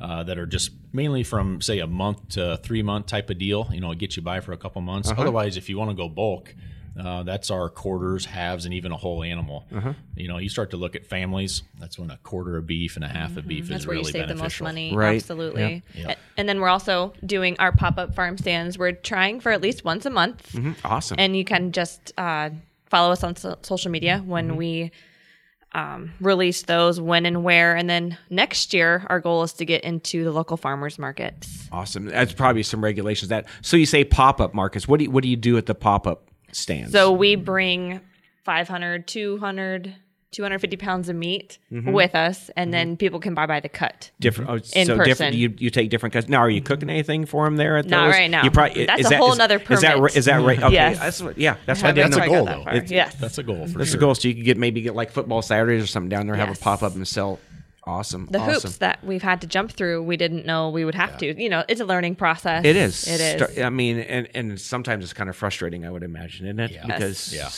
uh, 0.00 0.22
that 0.24 0.38
are 0.38 0.46
just 0.46 0.70
mainly 0.92 1.24
from 1.24 1.60
say 1.60 1.80
a 1.80 1.86
month 1.86 2.28
to 2.30 2.56
three 2.58 2.82
month 2.82 3.06
type 3.06 3.30
of 3.30 3.38
deal. 3.38 3.68
You 3.72 3.80
know, 3.80 3.90
it 3.90 3.98
gets 3.98 4.16
you 4.16 4.22
by 4.22 4.40
for 4.40 4.52
a 4.52 4.56
couple 4.56 4.80
months. 4.82 5.12
Otherwise, 5.16 5.56
if 5.56 5.68
you 5.68 5.76
want 5.76 5.90
to 5.90 5.96
go 5.96 6.08
bulk, 6.08 6.54
uh, 6.98 7.22
that's 7.22 7.50
our 7.50 7.68
quarters, 7.68 8.24
halves, 8.24 8.64
and 8.64 8.74
even 8.74 8.92
a 8.92 8.96
whole 8.96 9.22
animal. 9.22 9.66
You 10.16 10.28
know, 10.28 10.38
you 10.38 10.48
start 10.48 10.70
to 10.70 10.76
look 10.76 10.96
at 10.96 11.06
families. 11.06 11.62
That's 11.78 11.98
when 11.98 12.10
a 12.10 12.16
quarter 12.18 12.56
of 12.56 12.66
beef 12.66 12.96
and 12.96 13.04
a 13.04 13.08
half 13.08 13.36
of 13.36 13.46
beef 13.46 13.68
That's 13.68 13.82
is 13.82 13.86
where 13.86 13.96
really 13.96 14.08
you 14.08 14.12
save 14.12 14.28
the 14.28 14.34
most 14.34 14.40
beneficial. 14.58 14.64
money. 14.66 14.94
Right. 14.96 15.16
Absolutely. 15.16 15.82
Yeah. 15.94 16.10
A- 16.12 16.16
And 16.36 16.48
then 16.48 16.60
we're 16.60 16.68
also 16.68 17.12
doing 17.24 17.56
our 17.58 17.72
pop 17.72 17.98
up 17.98 18.14
farm 18.14 18.36
stands. 18.38 18.78
We're 18.78 18.92
trying 18.92 19.40
for 19.40 19.52
at 19.52 19.60
least 19.60 19.84
once 19.84 20.06
a 20.06 20.10
month. 20.10 20.52
Mm-hmm. 20.52 20.72
Awesome. 20.84 21.16
And 21.20 21.36
you 21.36 21.44
can 21.44 21.72
just 21.72 22.12
uh, 22.18 22.50
follow 22.86 23.12
us 23.12 23.22
on 23.22 23.36
so- 23.36 23.58
social 23.62 23.90
media 23.90 24.22
when 24.26 24.48
Mm-hmm. 24.48 24.56
we 24.56 24.90
um, 25.74 26.12
release 26.20 26.62
those, 26.62 26.98
when 27.00 27.26
and 27.26 27.44
where. 27.44 27.76
And 27.76 27.88
then 27.90 28.16
next 28.30 28.72
year, 28.72 29.04
our 29.08 29.20
goal 29.20 29.42
is 29.42 29.52
to 29.54 29.64
get 29.66 29.84
into 29.84 30.24
the 30.24 30.32
local 30.32 30.56
farmers 30.56 30.98
markets. 30.98 31.68
Awesome. 31.70 32.06
That's 32.06 32.32
probably 32.32 32.62
some 32.62 32.82
regulations 32.82 33.28
that. 33.28 33.46
So 33.60 33.76
you 33.76 33.84
say 33.86 34.02
pop 34.04 34.40
up 34.40 34.54
markets. 34.54 34.88
What 34.88 34.96
do 34.98 35.04
you, 35.04 35.10
what 35.10 35.22
do 35.22 35.28
you 35.28 35.36
do 35.36 35.58
at 35.58 35.66
the 35.66 35.74
pop 35.74 36.06
up 36.06 36.24
stands? 36.52 36.92
So 36.92 37.12
we 37.12 37.34
bring 37.36 38.00
500, 38.44 39.06
200 39.06 39.94
250 40.30 40.76
pounds 40.76 41.08
of 41.08 41.16
meat 41.16 41.58
mm-hmm. 41.72 41.90
with 41.90 42.14
us, 42.14 42.50
and 42.54 42.68
mm-hmm. 42.68 42.72
then 42.72 42.96
people 42.98 43.18
can 43.18 43.34
buy 43.34 43.46
by 43.46 43.60
the 43.60 43.68
cut. 43.68 44.10
different. 44.20 44.50
Oh, 44.50 44.54
In 44.56 44.86
so 44.86 44.96
person. 44.96 45.04
different. 45.04 45.36
You 45.36 45.54
you 45.56 45.70
take 45.70 45.88
different 45.88 46.12
cuts. 46.12 46.28
Now, 46.28 46.40
are 46.40 46.50
you 46.50 46.60
cooking 46.60 46.90
anything 46.90 47.24
for 47.24 47.44
them 47.46 47.56
there 47.56 47.78
at 47.78 47.86
Not 47.86 48.06
those? 48.06 48.14
right 48.14 48.30
now. 48.30 48.44
You 48.44 48.50
probably 48.50 48.84
That's 48.84 49.00
is 49.00 49.06
a 49.06 49.10
that- 49.10 49.18
whole 49.20 49.32
is- 49.32 49.38
nother 49.38 49.56
Is 49.56 49.80
that 49.80 49.94
permit. 49.94 50.02
right? 50.02 50.16
Is 50.16 50.24
that 50.26 50.42
right? 50.42 50.62
Okay, 50.62 50.74
Yes. 50.74 50.98
that's 50.98 51.22
what, 51.22 51.38
yeah. 51.38 51.56
That's 51.64 51.82
I 51.82 51.86
what 51.86 51.88
I 51.88 51.92
didn't 51.92 52.12
haven't 52.12 52.12
know. 52.12 52.16
quite 52.16 52.28
got 52.28 52.34
goal, 52.34 52.44
that 52.64 52.74
though. 52.74 52.80
far. 52.80 52.94
Yes. 52.94 53.14
That's 53.14 53.38
a 53.38 53.42
goal 53.42 53.66
for 53.68 53.78
That's 53.78 53.90
sure. 53.90 53.98
the 53.98 54.04
goal. 54.04 54.14
So 54.14 54.28
you 54.28 54.34
could 54.34 54.44
get 54.44 54.58
maybe 54.58 54.82
get 54.82 54.94
like 54.94 55.10
football 55.12 55.40
Saturdays 55.40 55.82
or 55.82 55.86
something 55.86 56.10
down 56.10 56.26
there, 56.26 56.36
have 56.36 56.54
a 56.54 56.60
pop 56.60 56.82
up 56.82 56.94
and 56.94 57.08
sell. 57.08 57.38
Awesome. 57.88 58.26
the 58.30 58.38
awesome. 58.38 58.52
hoops 58.54 58.78
that 58.78 59.02
we've 59.02 59.22
had 59.22 59.40
to 59.40 59.46
jump 59.46 59.72
through, 59.72 60.02
we 60.02 60.16
didn't 60.16 60.44
know 60.46 60.68
we 60.68 60.84
would 60.84 60.94
have 60.94 61.16
to. 61.18 61.40
You 61.42 61.48
know, 61.48 61.64
it's 61.68 61.80
a 61.80 61.84
learning 61.84 62.16
process. 62.16 62.64
It 62.64 62.76
is. 62.76 63.06
It 63.08 63.20
is. 63.40 63.58
I 63.58 63.70
mean, 63.70 63.98
and 63.98 64.28
and 64.34 64.60
sometimes 64.60 65.04
it's 65.04 65.12
kind 65.14 65.30
of 65.30 65.36
frustrating. 65.36 65.86
I 65.86 65.90
would 65.90 66.02
imagine, 66.02 66.46
isn't 66.46 66.60
it? 66.60 66.70
Yeah. 66.72 66.86
Because 66.86 67.32
Yeah. 67.34 67.48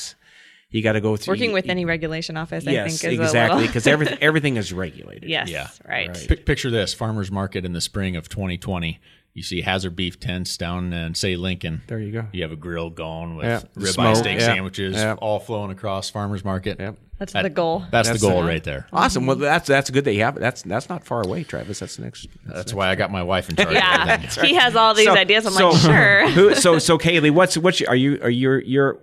you 0.70 0.82
got 0.82 0.92
to 0.92 1.00
go 1.00 1.16
through 1.16 1.32
Working 1.32 1.50
you- 1.50 1.54
with 1.54 1.64
you- 1.66 1.72
any 1.72 1.84
regulation 1.84 2.36
office, 2.36 2.64
I 2.66 2.70
Yes, 2.70 3.00
think, 3.00 3.12
is 3.14 3.18
exactly. 3.20 3.38
a 3.38 3.54
little. 3.56 3.66
Because 3.66 3.86
everything 3.88 4.18
everything 4.22 4.56
is 4.56 4.72
regulated. 4.72 5.28
yes, 5.28 5.48
Yeah. 5.50 5.68
right. 5.88 6.08
Right. 6.08 6.28
Pic- 6.28 6.46
picture 6.46 6.70
this: 6.70 6.94
farmers 6.94 7.30
market 7.32 7.64
in 7.64 7.72
the 7.72 7.80
spring 7.80 8.14
of 8.16 8.28
2020. 8.28 9.00
You 9.32 9.42
see 9.44 9.60
hazard 9.60 9.94
beef 9.94 10.18
tents 10.18 10.56
down 10.56 10.92
in 10.92 11.14
say 11.14 11.36
Lincoln. 11.36 11.82
There 11.86 12.00
you 12.00 12.10
go. 12.12 12.26
You 12.32 12.42
have 12.42 12.50
a 12.52 12.56
grill 12.56 12.90
going 12.90 13.36
with 13.36 13.46
Yeah. 13.46 13.60
ribeye 13.80 14.16
steak 14.16 14.38
yeah. 14.40 14.46
sandwiches, 14.46 14.96
Yeah. 14.96 15.14
all 15.14 15.38
flowing 15.38 15.70
across 15.70 16.10
farmers 16.10 16.44
market. 16.44 16.78
Yep. 16.80 16.96
That's 17.20 17.34
That- 17.34 17.42
the 17.42 17.50
goal. 17.50 17.84
That's, 17.92 18.08
That's 18.08 18.20
the 18.20 18.28
goal 18.28 18.42
it. 18.42 18.46
right 18.48 18.64
there. 18.64 18.86
Awesome. 18.92 19.26
Well, 19.26 19.36
that's 19.36 19.68
that's 19.68 19.90
good 19.90 20.04
that 20.06 20.14
you 20.14 20.22
have 20.22 20.36
it. 20.38 20.40
That's 20.40 20.62
that's 20.62 20.88
not 20.88 21.04
far 21.04 21.22
away, 21.22 21.44
Travis. 21.44 21.78
That's 21.78 21.96
the 21.96 22.02
next. 22.02 22.26
That's 22.46 22.72
why 22.74 22.88
I 22.88 22.94
got 22.94 23.12
my 23.12 23.22
wife 23.22 23.50
in 23.50 23.56
charge. 23.56 23.68
of 23.68 23.74
yeah, 23.74 24.06
everything. 24.08 24.44
he 24.48 24.54
has 24.54 24.74
all 24.74 24.94
these 24.94 25.04
So- 25.04 25.12
ideas. 25.16 25.44
I'm 25.46 25.52
so- 25.52 25.68
like, 25.68 25.80
sure. 25.80 26.28
Who, 26.30 26.54
so 26.54 26.78
so 26.78 26.96
Kayley, 26.98 27.30
what's 27.30 27.56
what's 27.58 27.78
your, 27.78 27.90
are 27.90 27.94
you 27.96 28.18
are 28.22 28.30
you 28.30 28.54
your 28.64 28.98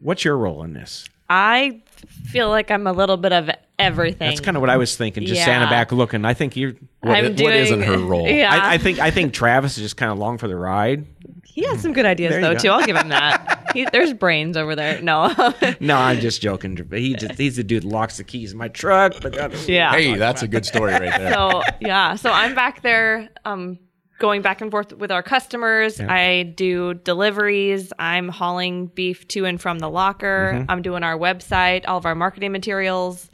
what's 0.00 0.24
your 0.24 0.36
role 0.38 0.62
in 0.64 0.72
this? 0.72 1.06
I 1.28 1.82
feel 2.24 2.48
like 2.48 2.70
I'm 2.70 2.86
a 2.86 2.92
little 2.92 3.16
bit 3.18 3.32
of 3.32 3.50
everything. 3.78 4.28
That's 4.30 4.40
kind 4.40 4.56
of 4.56 4.62
what 4.62 4.70
I 4.70 4.78
was 4.78 4.96
thinking. 4.96 5.26
Just 5.26 5.42
standing 5.42 5.68
back 5.68 5.92
looking. 5.92 6.24
I 6.24 6.32
think 6.34 6.56
you're. 6.56 6.72
What 7.02 7.14
I'm 7.14 7.34
doing, 7.34 7.44
what 7.50 7.56
isn't 7.56 7.82
her 7.82 7.98
role? 7.98 8.26
Yeah, 8.26 8.52
I, 8.52 8.74
I 8.74 8.78
think 8.78 8.98
I 8.98 9.10
think 9.10 9.32
Travis 9.34 9.76
is 9.76 9.82
just 9.84 9.96
kind 9.98 10.10
of 10.10 10.18
along 10.18 10.38
for 10.38 10.48
the 10.48 10.56
ride. 10.56 11.04
he 11.44 11.64
has 11.66 11.80
some 11.82 11.92
good 11.92 12.06
ideas 12.06 12.32
There 12.32 12.40
though 12.40 12.54
go. 12.54 12.58
too. 12.58 12.68
I'll 12.70 12.84
give 12.86 12.96
him 12.96 13.08
that. 13.10 13.58
he, 13.74 13.86
there's 13.92 14.12
brains 14.12 14.56
over 14.56 14.74
there. 14.76 15.00
No, 15.02 15.32
No, 15.80 15.96
I'm 15.96 16.20
just 16.20 16.40
joking. 16.42 16.76
He 16.92 17.14
just 17.14 17.34
he's 17.38 17.56
the 17.56 17.64
dude 17.64 17.82
that 17.84 17.88
locks 17.88 18.16
the 18.18 18.24
keys 18.24 18.52
in 18.52 18.58
my 18.58 18.68
truck. 18.68 19.14
But 19.20 19.32
the 19.34 19.64
yeah. 19.68 19.92
Hey, 19.92 20.14
that's 20.16 20.42
a 20.42 20.48
good 20.48 20.66
story 20.66 20.92
right 20.92 21.18
there. 21.18 21.32
so 21.32 21.62
yeah 21.80 22.14
so 22.14 22.30
i'm 22.30 22.54
back 22.54 22.82
there 22.82 23.28
um 23.44 23.78
going 24.18 24.42
back 24.42 24.60
and 24.60 24.70
forth 24.70 24.92
with 24.92 25.10
our 25.10 25.22
customers 25.22 25.98
i 26.00 26.42
do 26.56 26.94
deliveries 26.94 27.92
i'm 27.98 28.28
hauling 28.28 28.86
beef 28.88 29.26
to 29.28 29.44
and 29.46 29.60
from 29.60 29.78
the 29.78 29.88
locker 29.88 30.52
Mm-hmm. 30.54 30.70
i'm 30.70 30.82
doing 30.82 31.02
our 31.02 31.16
website 31.18 31.84
all 31.88 31.96
of 31.98 32.06
our 32.06 32.14
marketing 32.14 32.52
materials 32.52 33.30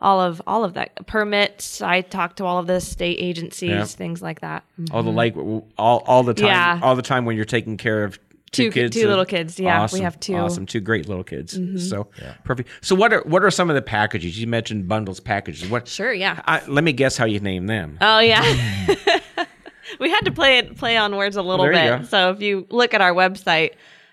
all 0.00 0.20
of 0.20 0.40
all 0.46 0.64
of 0.64 0.74
that 0.74 1.06
permits 1.06 1.80
i 1.80 2.00
talk 2.02 2.36
to 2.36 2.44
all 2.44 2.58
of 2.58 2.66
the 2.66 2.80
state 2.80 3.16
agencies 3.18 3.70
Yeah. 3.70 3.84
things 3.84 4.20
like 4.22 4.40
that 4.40 4.64
all 4.90 5.02
the 5.02 5.10
like 5.10 5.36
all 5.36 6.02
all 6.06 6.22
the 6.22 6.34
time 6.34 6.46
Yeah. 6.46 6.80
all 6.82 6.96
the 6.96 7.02
time 7.02 7.24
when 7.24 7.36
you're 7.36 7.44
taking 7.44 7.76
care 7.76 8.04
of 8.04 8.18
two, 8.52 8.64
Two- 8.64 8.70
kids 8.72 8.96
two 8.96 9.06
little 9.08 9.24
kids. 9.24 9.58
Yeah, 9.60 9.86
we 9.92 10.00
have 10.00 10.18
two. 10.20 10.32
Mm-hmm. 10.32 10.42
awesome 10.44 10.66
two 10.66 10.80
great 10.80 11.08
little 11.08 11.24
kids 11.24 11.58
so 11.88 12.08
perfect 12.44 12.68
so 12.80 12.94
what 12.94 13.12
are 13.12 13.22
what 13.22 13.44
are 13.44 13.50
some 13.50 13.70
of 13.70 13.74
the 13.76 13.82
packages 13.82 14.40
you 14.40 14.46
mentioned 14.46 14.88
bundles 14.88 15.20
packages 15.20 15.68
what 15.70 15.86
sure 15.88 16.12
yeah 16.12 16.42
I, 16.46 16.64
let 16.66 16.82
me 16.84 16.92
guess 16.92 17.16
how 17.16 17.24
you 17.26 17.40
name 17.40 17.66
them 17.66 17.96
Oh 18.00 18.18
yeah. 18.18 18.42
we 20.00 20.10
had 20.10 20.20
to 20.22 20.32
play 20.32 20.58
it 20.58 20.76
play 20.76 20.96
on 20.96 21.16
words 21.16 21.36
a 21.36 21.42
little 21.42 21.64
There 21.64 21.92
you 21.92 21.98
bit. 21.98 22.08
So 22.08 22.30
if 22.30 22.40
you 22.42 22.66
look 22.70 22.94
at 22.94 23.00
our 23.00 23.12
website, 23.12 23.72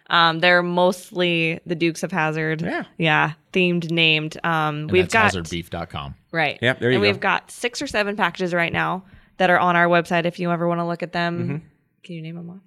um, 0.10 0.40
they're 0.40 0.64
mostly 0.64 1.60
the 1.66 1.76
Dukes 1.76 2.02
of 2.04 2.12
Hazzard. 2.12 2.62
Yeah. 2.62 2.84
Yeah. 2.98 3.34
Themed 3.54 3.92
named. 3.92 4.38
Um 4.44 4.76
And 4.82 4.92
we've 4.92 5.10
that's 5.10 5.34
got 5.36 5.44
hazardbeef.com. 5.44 6.16
right. 6.32 6.60
Yep, 6.62 6.80
there 6.80 6.92
you 6.92 6.96
and 6.98 7.04
go. 7.04 7.10
we've 7.10 7.20
got 7.20 7.52
six 7.52 7.82
or 7.82 7.88
seven 7.88 8.16
packages 8.16 8.54
right 8.54 8.72
now 8.74 9.04
that 9.38 9.50
are 9.50 9.60
on 9.60 9.76
our 9.76 9.88
website 9.88 10.26
if 10.26 10.40
you 10.40 10.52
ever 10.52 10.68
want 10.68 10.80
to 10.80 10.86
look 10.86 11.04
at 11.04 11.12
them. 11.12 11.40
Mm-hmm. 11.44 11.58
Can 12.04 12.16
you 12.16 12.22
name 12.22 12.36
them 12.36 12.50
off? 12.50 12.62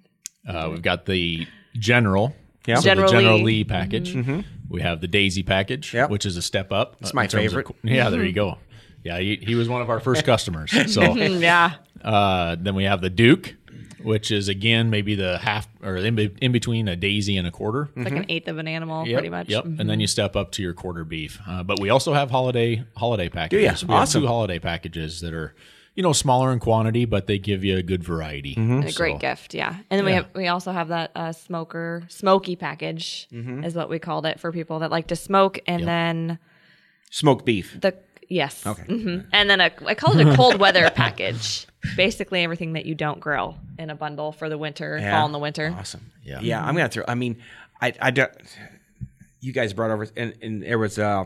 Uh, 0.47 0.69
we've 0.69 0.81
got 0.81 1.05
the 1.05 1.47
general, 1.77 2.35
Yeah. 2.67 2.75
so 2.75 2.81
General 2.81 3.07
the 3.11 3.17
General 3.17 3.37
Lee. 3.37 3.43
Lee 3.43 3.63
package. 3.63 4.15
We 4.69 4.81
have 4.81 5.01
the 5.01 5.07
Daisy 5.07 5.43
package, 5.43 5.87
Mm-hmm. 5.89 5.97
Yep. 5.97 6.09
which 6.11 6.25
is 6.25 6.37
a 6.37 6.41
step 6.41 6.71
up. 6.71 6.95
It's 7.01 7.13
my 7.13 7.27
favorite. 7.27 7.67
yeah, 7.83 8.09
there 8.09 8.23
you 8.23 8.33
go. 8.33 8.57
Yeah, 9.03 9.19
he, 9.19 9.35
he 9.37 9.55
was 9.55 9.67
one 9.67 9.81
of 9.81 9.89
our 9.89 9.99
first 9.99 10.25
customers. 10.25 10.71
So 10.93 11.01
Yeah. 11.15 11.73
uh, 12.03 12.55
then 12.59 12.75
we 12.75 12.83
have 12.85 13.01
the 13.01 13.09
Duke, 13.09 13.55
which 14.01 14.31
is 14.31 14.47
again 14.47 14.89
maybe 14.89 15.15
the 15.15 15.37
half 15.39 15.67
or 15.83 15.97
in, 15.97 16.15
be- 16.15 16.35
in 16.41 16.51
between 16.51 16.87
a 16.87 16.95
Daisy 16.95 17.35
and 17.37 17.47
a 17.47 17.51
quarter. 17.51 17.89
It's 17.95 18.05
like 18.05 18.15
an 18.15 18.25
eighth 18.29 18.47
of 18.47 18.57
an 18.59 18.67
animal, 18.67 19.05
Yep, 19.07 19.13
pretty 19.15 19.29
much. 19.29 19.49
Yep. 19.49 19.65
And 19.65 19.89
then 19.89 19.99
you 19.99 20.07
step 20.07 20.35
up 20.35 20.51
to 20.53 20.61
your 20.63 20.73
quarter 20.73 21.03
beef. 21.03 21.39
Uh, 21.47 21.63
but 21.63 21.79
we 21.79 21.89
also 21.89 22.13
have 22.13 22.29
holiday 22.31 22.83
holiday 22.95 23.25
ya? 23.25 23.29
packages. 23.31 23.85
We 23.85 23.93
Awesome. 23.93 24.21
have 24.21 24.23
two 24.23 24.27
holiday 24.27 24.59
packages 24.59 25.21
that 25.21 25.33
are, 25.33 25.53
you 25.95 26.03
know, 26.03 26.13
smaller 26.13 26.53
in 26.53 26.59
quantity, 26.59 27.03
but 27.05 27.27
they 27.27 27.37
give 27.37 27.63
you 27.65 27.75
a 27.77 27.83
good 27.83 28.03
variety. 28.03 28.55
Mm-hmm. 28.55 28.87
a 28.87 28.91
great 28.93 29.15
So- 29.15 29.19
gift 29.19 29.53
yeah 29.53 29.75
and 29.89 29.97
then 29.97 30.05
we 30.05 30.13
have 30.13 30.27
we 30.35 30.47
also 30.47 30.71
have 30.71 30.87
that 30.89 31.11
uh, 31.15 31.31
smoker 31.33 32.03
smoky 32.07 32.55
package 32.55 33.27
Mm-hmm. 33.31 33.63
is 33.63 33.75
what 33.75 33.89
we 33.89 33.99
called 33.99 34.25
it 34.25 34.39
for 34.39 34.51
people 34.51 34.79
that 34.79 34.91
like 34.91 35.07
to 35.07 35.15
smoke 35.15 35.59
and 35.67 35.85
then 35.87 36.39
smoked 37.09 37.45
beef 37.45 37.77
the 37.81 37.93
yes 38.29 38.65
Okay. 38.65 38.83
hmm 38.83 39.19
and 39.33 39.49
then 39.49 39.59
a, 39.59 39.69
i 39.85 39.93
call 39.93 40.17
it 40.17 40.25
a 40.25 40.35
cold 40.35 40.55
weather 40.63 40.89
package 40.89 41.67
basically 41.97 42.41
everything 42.43 42.73
that 42.73 42.85
you 42.85 42.95
don't 42.95 43.19
grill 43.19 43.57
in 43.77 43.89
a 43.89 43.95
bundle 43.95 44.31
for 44.31 44.47
the 44.47 44.57
winter 44.57 44.97
Yeah. 44.97 45.17
fall 45.17 45.25
in 45.25 45.33
the 45.33 45.39
winter 45.39 45.75
awesome 45.77 46.11
Yeah. 46.23 46.39
yeah 46.41 46.63
i'm 46.65 46.75
gonna 46.75 46.87
throw 46.87 47.03
i 47.07 47.15
mean 47.15 47.35
i 47.81 47.93
i 48.01 48.11
don't 48.11 48.31
you 49.41 49.51
guys 49.51 49.73
brought 49.73 49.91
over 49.91 50.07
and, 50.15 50.33
and 50.41 50.63
there 50.63 50.79
was 50.79 50.97
uh 50.97 51.25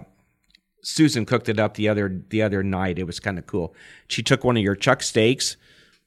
susan 0.86 1.26
cooked 1.26 1.50
it 1.50 1.60
up 1.60 1.74
the 1.76 1.90
other 1.90 2.22
the 2.30 2.42
other 2.42 2.64
night. 2.64 3.00
It 3.00 3.06
was 3.06 3.20
kind 3.20 3.38
of 3.40 3.46
cool. 3.48 3.74
She 4.08 4.22
took 4.24 4.44
one 4.44 4.58
of 4.58 4.64
your 4.64 4.76
chuck 4.76 5.02
steaks 5.04 5.58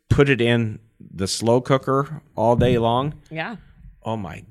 put 0.08 0.28
it 0.28 0.40
in 0.40 0.78
the 1.00 1.28
slow 1.28 1.60
cooker 1.60 2.22
all 2.34 2.56
day 2.56 2.78
long. 2.78 3.14
Yeah. 3.30 3.56
Oh 4.02 4.16
my 4.16 4.44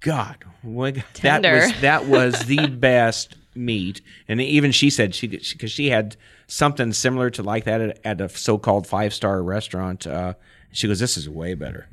god. 0.00 0.44
What- 0.62 0.96
that 1.22 1.42
was 1.64 1.80
that 1.80 2.06
was 2.06 2.46
the 2.46 2.66
best 2.68 3.36
meat. 3.54 4.00
And 4.28 4.40
even 4.40 4.72
she 4.72 4.90
said 4.90 5.14
she 5.14 5.26
because 5.28 5.70
she, 5.70 5.90
had 5.90 6.16
something 6.46 6.92
similar 6.92 7.30
to 7.30 7.42
like 7.42 7.64
that 7.64 7.80
at, 7.80 8.00
at 8.04 8.20
a 8.20 8.28
so-called 8.28 8.86
five-star 8.86 9.42
restaurant 9.42 10.06
uh 10.06 10.34
she 10.72 10.86
goes 10.88 10.98
this 10.98 11.16
is 11.16 11.28
way 11.28 11.54
better. 11.54 11.88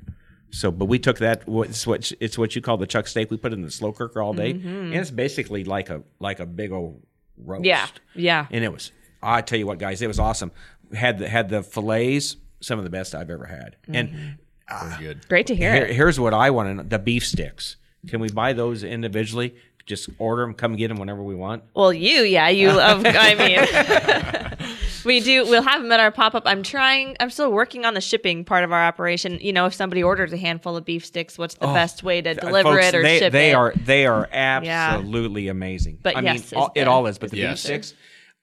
So 0.50 0.72
but 0.72 0.86
we 0.86 0.98
took 1.00 1.20
that 1.20 1.48
what's 1.48 1.86
what 1.86 2.12
it's 2.20 2.38
what 2.38 2.56
you 2.56 2.62
call 2.62 2.78
the 2.78 2.88
chuck 2.88 3.08
steak. 3.08 3.30
We 3.32 3.38
put 3.38 3.54
it 3.54 3.56
in 3.56 3.62
the 3.62 3.72
slow 3.72 3.92
cooker 3.92 4.22
all 4.22 4.34
day. 4.34 4.52
And 4.52 4.96
it's 4.96 5.12
basically 5.12 5.64
like 5.64 5.90
a 5.90 6.04
like 6.20 6.40
a 6.40 6.46
big 6.46 6.72
old 6.72 7.02
roast 7.46 7.66
yeah 7.66 7.88
yeah 8.16 8.48
and 8.52 8.64
it 8.64 8.72
was 8.72 8.92
I 9.24 9.42
tell 9.42 9.60
you 9.60 9.68
what, 9.68 9.78
guys, 9.80 10.02
it 10.02 10.08
was 10.08 10.20
awesome. 10.20 10.52
Had 10.94 11.20
the 11.20 11.30
had 11.30 11.50
the 11.50 11.64
fillets, 11.64 12.38
some 12.60 12.80
of 12.80 12.84
the 12.84 12.90
best 12.90 13.16
I've 13.16 13.30
ever 13.30 13.46
had. 13.46 13.76
And 13.88 14.10
mm-hmm. 14.10 14.90
Very 14.90 15.04
good. 15.04 15.28
great 15.28 15.48
to 15.48 15.56
hear 15.56 15.74
here, 15.74 15.86
it 15.86 15.96
here's 15.96 16.20
what 16.20 16.34
I 16.34 16.50
want 16.50 16.70
to 16.70 16.74
know: 16.76 16.84
the 16.84 17.00
beef 17.00 17.26
sticks. 17.26 17.78
Can 18.08 18.20
we 18.20 18.30
buy 18.30 18.54
those 18.54 18.84
individually? 18.84 19.56
Just 19.86 20.10
order 20.18 20.44
them, 20.44 20.54
come 20.54 20.76
get 20.76 20.88
them 20.88 20.98
whenever 20.98 21.22
we 21.24 21.36
want. 21.36 21.64
well 21.74 21.92
you 21.92 22.22
yeah 22.22 22.50
you 22.50 22.72
love 22.72 23.04
i 23.06 23.34
mean 23.36 24.68
we 25.06 25.20
do 25.20 25.46
we'll 25.46 25.62
have 25.62 25.82
them 25.82 25.92
at 25.92 26.00
our 26.00 26.12
pop-up 26.12 26.44
i'm 26.46 26.64
trying 26.64 27.16
i'm 27.20 27.30
still 27.30 27.52
working 27.52 27.86
on 27.86 27.94
the 27.94 28.02
shipping 28.02 28.44
part 28.46 28.64
of 28.64 28.72
our 28.72 28.84
operation 28.84 29.38
you 29.42 29.52
know 29.54 29.66
if 29.66 29.74
somebody 29.74 30.02
orders 30.04 30.32
a 30.34 30.38
handful 30.38 30.76
of 30.78 30.86
beef 30.86 31.06
sticks 31.06 31.38
what's 31.38 31.56
the 31.56 31.68
best 31.68 32.04
way 32.04 32.22
to 32.22 32.34
deliver 32.34 32.70
Oh, 32.70 32.74
Folks, 32.74 32.86
it 32.88 32.96
or 32.96 33.02
they, 33.04 33.20
ship 33.20 33.32
they 33.34 33.52
it 33.52 33.54
are 33.56 33.74
they 33.76 34.06
are 34.06 34.28
absolutely 34.32 35.48
amazing. 35.48 36.00
But 36.02 36.18
I 36.18 36.22
yes, 36.22 36.34
mean, 36.34 36.44
is 36.44 36.54
all, 36.54 36.72
it 36.76 36.88
all 36.88 37.08
is. 37.08 37.18
But 37.18 37.32
the 37.32 37.38
Yes. 37.38 37.52
beef 37.52 37.60
sticks, 37.60 37.94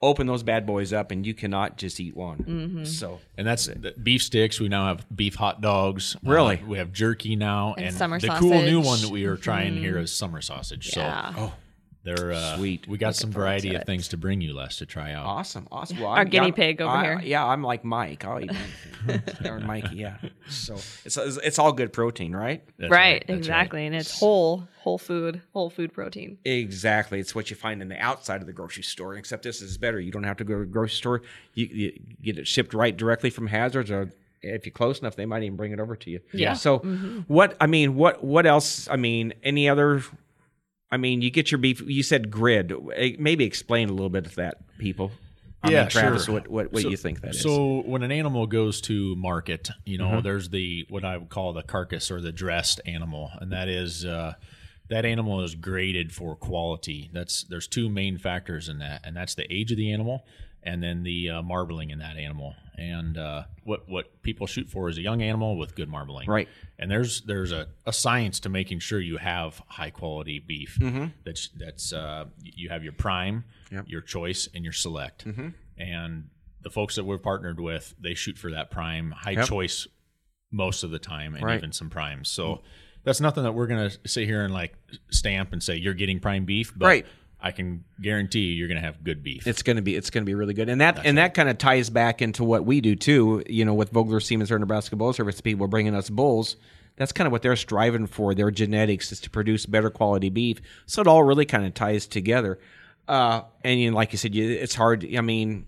open 0.00 0.27
those 0.27 0.43
bad 0.43 0.67
boys 0.67 0.93
up, 0.93 1.11
and 1.11 1.27
you 1.27 1.35
cannot 1.35 1.77
just 1.77 1.99
eat 2.00 2.17
one. 2.17 2.38
Mm-hmm. 2.38 2.85
So 2.85 3.21
And 3.37 3.47
that's 3.47 3.67
the 3.67 3.95
beef 4.03 4.23
sticks. 4.23 4.61
We 4.61 4.69
now 4.69 4.87
have 4.88 5.05
beef 5.15 5.35
hot 5.35 5.61
dogs. 5.61 6.17
Really? 6.23 6.61
Uh, 6.62 6.67
we 6.67 6.79
have 6.79 6.93
jerky 6.93 7.37
now. 7.37 7.75
And 7.77 7.87
And, 7.87 7.95
summer 7.95 8.19
the 8.21 8.29
cool 8.29 8.62
new 8.62 8.81
one 8.81 9.00
that 9.03 9.11
we 9.11 9.25
are 9.25 9.37
trying 9.37 9.77
here 9.77 9.99
is 9.99 10.12
summer 10.12 10.41
sausage. 10.41 10.97
yeah 10.97 11.35
So 11.35 11.53
they're 12.05 12.33
uh, 12.33 12.57
Sweet. 12.57 12.87
We 12.88 12.97
got 12.97 13.17
some 13.17 13.31
variety 13.31 13.75
of 13.75 13.85
things 13.85 14.09
to 14.09 14.17
bring 14.17 14.40
you, 14.40 14.55
Les, 14.55 14.76
to 14.78 14.87
try 14.87 15.12
out. 15.12 15.26
awesome, 15.26 15.67
awesome. 15.71 15.99
Well, 15.99 16.09
Our 16.09 16.19
I'm- 16.19 16.28
guinea 16.28 16.47
I'm- 16.47 16.55
pig 16.55 16.81
over 16.81 16.90
I- 16.97 17.02
here. 17.05 17.21
Yeah, 17.23 17.45
I'm 17.45 17.62
like 17.62 17.85
Mike. 17.85 18.25
I'll 18.25 18.40
eat 18.40 18.50
anything. 19.07 19.47
or 19.47 19.61
Mikey. 19.61 19.97
Yeah. 19.97 20.17
So 20.49 20.75
it's, 21.05 21.17
it's 21.17 21.37
it's 21.38 21.59
all 21.59 21.73
good 21.73 21.93
protein, 21.93 22.35
right? 22.35 22.62
That's 22.78 22.90
right, 22.90 23.25
that's 23.26 23.37
exactly 23.38 23.85
and 23.87 23.95
it's 23.95 24.19
whole 24.19 24.67
whole 24.78 24.99
food 24.99 25.43
whole 25.52 25.71
food 25.71 25.93
protein 25.93 26.38
Exactly. 26.45 27.21
It's 27.21 27.35
what 27.35 27.50
you 27.50 27.57
find 27.57 27.83
in 27.83 27.88
the 27.88 27.99
outside 28.00 28.40
of 28.40 28.47
the 28.47 28.52
grocery 28.52 28.83
store, 28.85 29.17
except 29.17 29.43
this 29.43 29.61
is 29.61 29.76
better. 29.76 30.00
You 30.00 30.11
don't 30.12 30.25
have 30.25 30.37
to 30.38 30.45
go 30.45 30.55
to 30.55 30.61
the 30.61 30.67
grocery 30.67 30.97
store. 30.97 31.23
You, 31.55 31.67
you 31.67 32.00
get 32.23 32.38
it 32.38 32.47
shipped 32.47 32.73
right 32.75 32.97
directly 32.97 33.31
from 33.31 33.47
Hazards, 33.49 33.90
or 33.90 34.11
if 34.40 34.64
you're 34.64 34.73
close 34.73 35.00
enough, 35.00 35.17
they 35.17 35.26
might 35.26 35.43
even 35.43 35.57
bring 35.57 35.73
it 35.73 35.81
over 35.81 35.97
to 35.97 36.11
you. 36.11 36.21
Yeah. 36.33 36.55
So, 36.55 36.78
what 37.26 37.57
I 37.61 37.67
mean, 37.67 37.97
what 37.97 38.23
what 38.25 38.47
else? 38.47 38.88
I 38.88 38.97
mean, 38.97 39.35
any 39.43 39.69
other? 39.69 40.02
I 40.90 40.97
mean, 40.97 41.21
you 41.23 41.30
get 41.30 41.50
your 41.50 41.59
beef. 41.59 41.80
You 41.83 42.02
said 42.02 42.30
grid. 42.30 42.73
Eh, 42.97 43.12
Maybe 43.18 43.45
explain 43.45 43.88
a 43.88 43.92
little 43.92 44.09
bit 44.09 44.26
of 44.26 44.35
that, 44.37 44.59
people. 44.78 45.11
I 45.62 45.71
Yeah, 45.71 45.80
mean, 45.83 45.90
Travis, 45.90 46.25
sure. 46.26 46.35
what 46.35 46.49
what, 46.49 46.73
what 46.73 46.83
So- 46.83 46.88
you 46.88 46.97
think 46.97 47.21
that 47.21 47.35
is? 47.35 47.42
So 47.42 47.83
when 47.83 48.02
an 48.02 48.12
animal 48.12 48.47
goes 48.47 48.80
to 48.83 49.14
market, 49.16 49.71
you 49.85 49.99
know, 49.99 50.07
Mm-hmm. 50.09 50.21
there's 50.23 50.49
the 50.50 50.87
what 50.88 51.04
I 51.04 51.16
would 51.16 51.28
call 51.28 51.52
the 51.52 51.62
carcass 51.62 52.11
or 52.11 52.21
the 52.21 52.33
dressed 52.33 52.80
animal, 52.87 53.30
and 53.40 53.52
that 53.52 53.68
is 53.68 54.04
uh, 54.04 54.35
that 54.88 55.04
animal 55.04 55.42
is 55.42 55.54
graded 55.57 56.12
for 56.12 56.37
quality. 56.37 57.11
That's 57.12 57.42
there's 57.42 57.66
two 57.66 57.88
main 57.88 58.16
factors 58.18 58.68
in 58.68 58.78
that, 58.78 59.02
and 59.04 59.16
that's 59.16 59.35
the 59.35 59.52
age 59.52 59.71
of 59.73 59.76
the 59.76 59.92
animal 59.92 60.25
and 60.62 60.83
then 60.83 61.03
the 61.03 61.31
uh, 61.31 61.43
marbling 61.43 61.91
in 61.91 61.99
that 62.00 62.17
animal. 62.17 62.55
And 62.77 63.19
uh, 63.19 63.45
what 63.65 63.88
what 63.88 64.23
people 64.23 64.47
shoot 64.47 64.69
for 64.69 64.88
is 64.88 64.99
a 64.99 65.00
young 65.03 65.21
animal 65.21 65.57
with 65.59 65.75
good 65.75 65.88
marbling. 65.88 66.29
Right. 66.29 66.49
And 66.79 66.88
there's 66.91 67.23
there's 67.23 67.50
a, 67.50 67.67
a 67.87 67.93
science 67.93 68.38
to 68.41 68.49
making 68.49 68.79
sure 68.79 69.00
you 69.00 69.17
have 69.17 69.61
high 69.67 69.91
quality 69.91 70.38
beef. 70.38 70.79
Mm-hmm. 70.81 71.07
That's 71.25 71.49
that's 71.57 71.93
uh, 71.93 72.27
you 72.43 72.69
have 72.69 72.85
your 72.85 72.93
prime, 72.93 73.45
your 73.87 74.00
choice, 74.00 74.49
and 74.55 74.62
your 74.62 74.73
select. 74.73 75.27
Mm-hmm. 75.27 75.49
And 75.79 76.29
the 76.62 76.71
folks 76.71 76.97
that 76.97 77.05
we're 77.05 77.19
partnered 77.19 77.59
with, 77.61 77.95
they 78.00 78.15
shoot 78.15 78.38
for 78.38 78.50
that 78.53 78.71
prime, 78.71 79.11
high 79.11 79.43
choice 79.45 79.87
most 80.50 80.83
of 80.85 80.91
the 80.91 80.99
time, 80.99 81.35
and 81.35 81.45
Right. 81.45 81.59
even 81.59 81.73
some 81.73 81.91
primes. 81.91 82.29
So 82.29 82.62
that's 83.05 83.21
nothing 83.21 83.43
that 83.45 83.53
we're 83.53 83.67
gonna 83.67 83.91
sit 84.07 84.25
here 84.27 84.45
and 84.45 84.53
like 84.53 84.75
stamp 85.11 85.53
and 85.53 85.62
say 85.62 85.77
you're 85.77 85.95
getting 85.95 86.21
prime 86.21 86.45
beef. 86.45 86.73
But 86.77 86.87
Right. 86.87 87.07
I 87.40 87.52
can 87.52 87.85
guarantee 88.00 88.40
you, 88.40 88.54
you're 88.54 88.68
gonna 88.68 88.80
have 88.80 89.04
good 89.04 89.23
beef. 89.23 89.47
It's 89.47 89.62
gonna 89.62 89.83
be 89.83 89.95
it's 89.95 90.11
gonna 90.11 90.26
be 90.26 90.35
really 90.35 90.54
good, 90.54 90.68
and 90.68 90.80
that 90.80 91.04
and 91.04 91.18
that 91.18 91.35
kind 91.35 91.49
of 91.49 91.59
ties 91.59 91.88
back 91.88 92.21
into 92.21 92.42
what 92.42 92.64
we 92.64 92.80
do 92.80 92.97
too. 92.97 93.45
You 93.49 93.64
know, 93.64 93.75
with 93.75 93.90
Vogler 93.90 94.21
Semen's 94.21 94.50
or 94.50 94.59
Nebraska 94.59 94.97
Bull 94.97 95.12
Service, 95.12 95.40
people 95.40 95.68
bringing 95.68 95.95
us 95.95 96.11
bulls. 96.11 96.57
That's 96.97 97.12
kind 97.12 97.26
of 97.26 97.33
what 97.33 97.42
they're 97.42 97.54
striving 97.54 98.09
for. 98.09 98.35
Their 98.35 98.50
genetics 98.50 99.12
is 99.12 99.21
to 99.21 99.30
produce 99.30 99.66
better 99.66 99.88
quality 99.88 100.30
beef. 100.30 100.61
So 100.87 101.00
it 101.00 101.07
all 101.07 101.23
really 101.23 101.47
kind 101.47 101.64
of 101.64 101.73
ties 101.73 102.09
together. 102.09 102.59
Uh, 103.07 103.42
and 103.62 103.78
you 103.78 103.90
know, 103.90 103.97
like 103.97 104.11
you 104.12 104.18
said, 104.18 104.35
you, 104.35 104.50
it's 104.50 104.75
hard. 104.75 105.07
I 105.16 105.21
mean, 105.21 105.66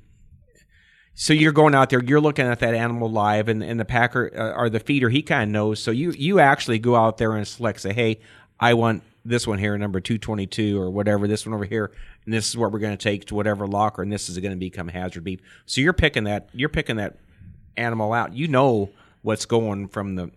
so 1.14 1.32
you're 1.32 1.52
going 1.52 1.74
out 1.74 1.90
there, 1.90 2.02
you're 2.02 2.20
looking 2.20 2.46
at 2.46 2.58
that 2.58 2.74
animal 2.74 3.08
live, 3.08 3.48
and, 3.48 3.62
and 3.62 3.78
the 3.78 3.84
packer 3.84 4.30
uh, 4.36 4.60
or 4.60 4.70
the 4.70 4.80
feeder, 4.80 5.08
he 5.08 5.22
kind 5.22 5.44
of 5.44 5.48
knows. 5.50 5.80
So 5.80 5.92
you 5.92 6.10
you 6.10 6.40
actually 6.40 6.80
go 6.80 6.96
out 6.96 7.18
there 7.18 7.36
and 7.36 7.46
select, 7.46 7.80
say, 7.80 7.92
hey, 7.92 8.20
I 8.58 8.74
want 8.74 9.04
this 9.24 9.46
one 9.46 9.58
here, 9.58 9.76
number 9.76 10.00
two 10.00 10.18
twenty 10.18 10.46
two 10.46 10.80
or 10.80 10.90
whatever, 10.90 11.28
this 11.28 11.46
one 11.46 11.54
over 11.54 11.64
here, 11.64 11.92
and 12.24 12.34
this 12.34 12.48
is 12.48 12.56
what 12.56 12.72
we're 12.72 12.78
going 12.78 12.96
to 12.96 13.02
take 13.02 13.26
to 13.26 13.34
whatever 13.34 13.66
locker, 13.66 14.02
and 14.02 14.12
this 14.12 14.28
is 14.28 14.38
going 14.38 14.52
to 14.52 14.58
become 14.58 14.88
hazard 14.88 15.24
beef. 15.24 15.40
So 15.66 15.80
you're 15.80 15.92
picking 15.92 16.24
that 16.24 16.48
you're 16.52 16.68
picking 16.68 16.96
that 16.96 17.16
animal 17.76 18.12
out. 18.12 18.34
You 18.34 18.48
know 18.48 18.90
what's 19.22 19.44
going 19.46 19.88
from 19.88 20.14
the 20.14 20.30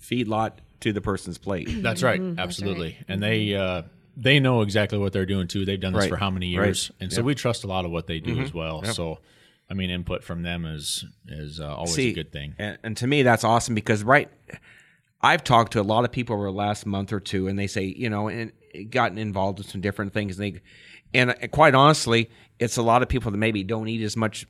feedlot 0.00 0.52
to 0.80 0.92
the 0.92 1.00
person's 1.00 1.38
plate. 1.38 1.68
That's 1.82 2.02
right, 2.02 2.20
absolutely. 2.38 2.96
And 3.08 3.22
they 3.22 3.54
uh, 3.54 3.82
they 4.16 4.40
know 4.40 4.62
exactly 4.62 4.98
what 4.98 5.12
they're 5.12 5.26
doing 5.26 5.48
too. 5.48 5.64
They've 5.64 5.80
done 5.80 5.92
this 5.92 6.02
Right, 6.02 6.10
for 6.10 6.16
how 6.16 6.30
many 6.30 6.56
right. 6.56 6.66
years, 6.66 6.90
and 7.00 7.12
so 7.12 7.22
we 7.22 7.34
trust 7.34 7.64
a 7.64 7.66
lot 7.66 7.84
of 7.84 7.90
what 7.90 8.06
they 8.06 8.18
do 8.20 8.40
as 8.40 8.52
well. 8.52 8.82
So, 8.84 9.18
I 9.70 9.74
mean, 9.74 9.90
input 9.90 10.24
from 10.24 10.42
them 10.42 10.64
is 10.64 11.04
is 11.28 11.60
uh, 11.60 11.74
always 11.74 11.98
a 11.98 12.12
good 12.12 12.32
thing. 12.32 12.54
And, 12.58 12.78
and 12.82 12.96
to 12.98 13.06
me, 13.06 13.22
that's 13.22 13.44
awesome 13.44 13.74
because 13.74 14.02
right, 14.02 14.30
I've 15.22 15.44
talked 15.44 15.72
to 15.72 15.80
a 15.80 15.82
lot 15.82 16.04
of 16.04 16.12
people 16.12 16.36
over 16.36 16.46
the 16.46 16.52
last 16.52 16.86
month 16.86 17.12
or 17.12 17.20
two, 17.20 17.46
and 17.46 17.58
they 17.58 17.66
say, 17.66 17.84
you 17.84 18.08
know, 18.08 18.28
and 18.28 18.52
gotten 18.90 19.18
involved 19.18 19.58
with 19.58 19.68
some 19.68 19.80
different 19.80 20.12
things. 20.12 20.38
And 20.38 20.54
they, 20.54 20.60
and 21.12 21.30
uh, 21.30 21.48
quite 21.48 21.74
honestly, 21.74 22.30
it's 22.58 22.76
a 22.76 22.82
lot 22.82 23.02
of 23.02 23.08
people 23.08 23.30
that 23.30 23.38
maybe 23.38 23.62
don't 23.62 23.88
eat 23.88 24.02
as 24.02 24.16
much 24.16 24.46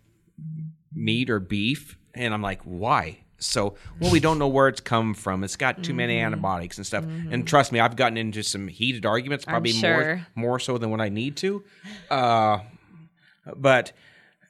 meat 0.93 1.31
or 1.31 1.41
beef, 1.41 1.97
and 2.15 2.33
I'm 2.33 2.43
like, 2.43 2.63
why? 2.63 3.19
So, 3.39 3.75
well, 3.99 4.13
we 4.13 4.21
don't 4.21 4.39
know 4.39 4.49
where 4.49 4.69
it's 4.69 4.83
come 4.83 5.15
from. 5.15 5.43
It's 5.45 5.57
got 5.57 5.83
too 5.83 5.95
many 5.95 6.17
mm-hmm. 6.17 6.27
antibiotics 6.27 6.77
and 6.77 6.87
stuff. 6.87 7.05
Mm-hmm. 7.05 7.33
And 7.33 7.47
trust 7.47 7.73
me, 7.73 7.81
I've 7.81 7.97
gotten 7.97 8.19
into 8.19 8.43
some 8.43 8.69
heated 8.69 9.07
arguments, 9.07 9.47
probably 9.47 9.73
sure. 9.73 9.97
more 10.07 10.27
more 10.35 10.59
so 10.59 10.77
than 10.77 10.91
what 10.91 11.01
I 11.01 11.09
need 11.09 11.37
to. 11.39 11.65
Uh, 12.11 12.59
but 13.57 13.93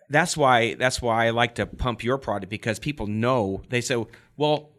that's 0.08 0.36
why 0.36 0.74
that's 0.74 1.00
why 1.00 1.26
I 1.26 1.30
like 1.30 1.54
to 1.54 1.66
pump 1.66 2.02
your 2.02 2.18
product 2.18 2.50
because 2.50 2.80
people 2.80 3.06
know 3.06 3.62
they 3.68 3.80
say, 3.80 4.04
well, 4.36 4.69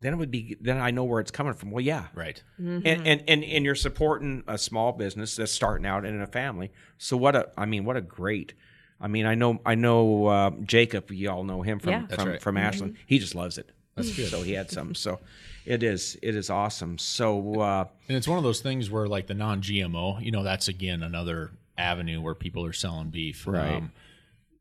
then 0.00 0.12
it 0.12 0.16
would 0.16 0.30
be 0.30 0.56
then 0.60 0.78
I 0.78 0.90
know 0.90 1.04
where 1.04 1.20
it's 1.20 1.30
coming 1.30 1.54
from. 1.54 1.70
Well, 1.70 1.84
yeah, 1.84 2.06
Right. 2.14 2.42
and, 2.58 2.86
and 2.86 3.24
and 3.26 3.44
and 3.44 3.64
you're 3.64 3.74
supporting 3.74 4.44
a 4.46 4.56
small 4.58 4.92
business 4.92 5.36
that's 5.36 5.52
starting 5.52 5.86
out 5.86 6.04
in 6.04 6.20
a 6.20 6.26
family. 6.26 6.70
So 6.98 7.16
what 7.16 7.34
a 7.36 7.50
I 7.56 7.66
mean, 7.66 7.84
what 7.84 7.96
a 7.96 8.00
great. 8.00 8.54
I 9.00 9.06
mean, 9.08 9.26
I 9.26 9.34
know 9.34 9.60
I 9.66 9.74
know 9.74 10.26
uh, 10.26 10.50
Jacob. 10.64 11.10
You 11.10 11.30
all 11.30 11.44
know 11.44 11.62
him 11.62 11.78
from 11.78 11.90
Yeah. 11.90 12.06
From, 12.06 12.28
right. 12.28 12.42
from 12.42 12.56
Ashland. 12.56 12.96
He 13.06 13.18
just 13.18 13.34
loves 13.34 13.58
it. 13.58 13.70
That's 13.96 14.14
good. 14.14 14.28
So 14.28 14.42
he 14.42 14.52
had 14.52 14.70
some. 14.70 14.94
So 14.94 15.18
it 15.66 15.82
is 15.82 16.16
it 16.22 16.34
is 16.36 16.50
awesome. 16.50 16.98
So 16.98 17.60
uh, 17.60 17.84
And 18.08 18.16
it's 18.16 18.28
one 18.28 18.38
of 18.38 18.44
those 18.44 18.60
things 18.60 18.90
where, 18.90 19.08
like 19.08 19.26
the 19.26 19.34
non-GMO, 19.34 20.22
you 20.24 20.30
know, 20.30 20.42
that's 20.44 20.68
again 20.68 21.02
another 21.02 21.50
avenue 21.76 22.20
where 22.20 22.34
people 22.36 22.64
are 22.64 22.72
selling 22.72 23.10
beef. 23.10 23.46
Um, 23.48 23.54
Right. 23.54 23.82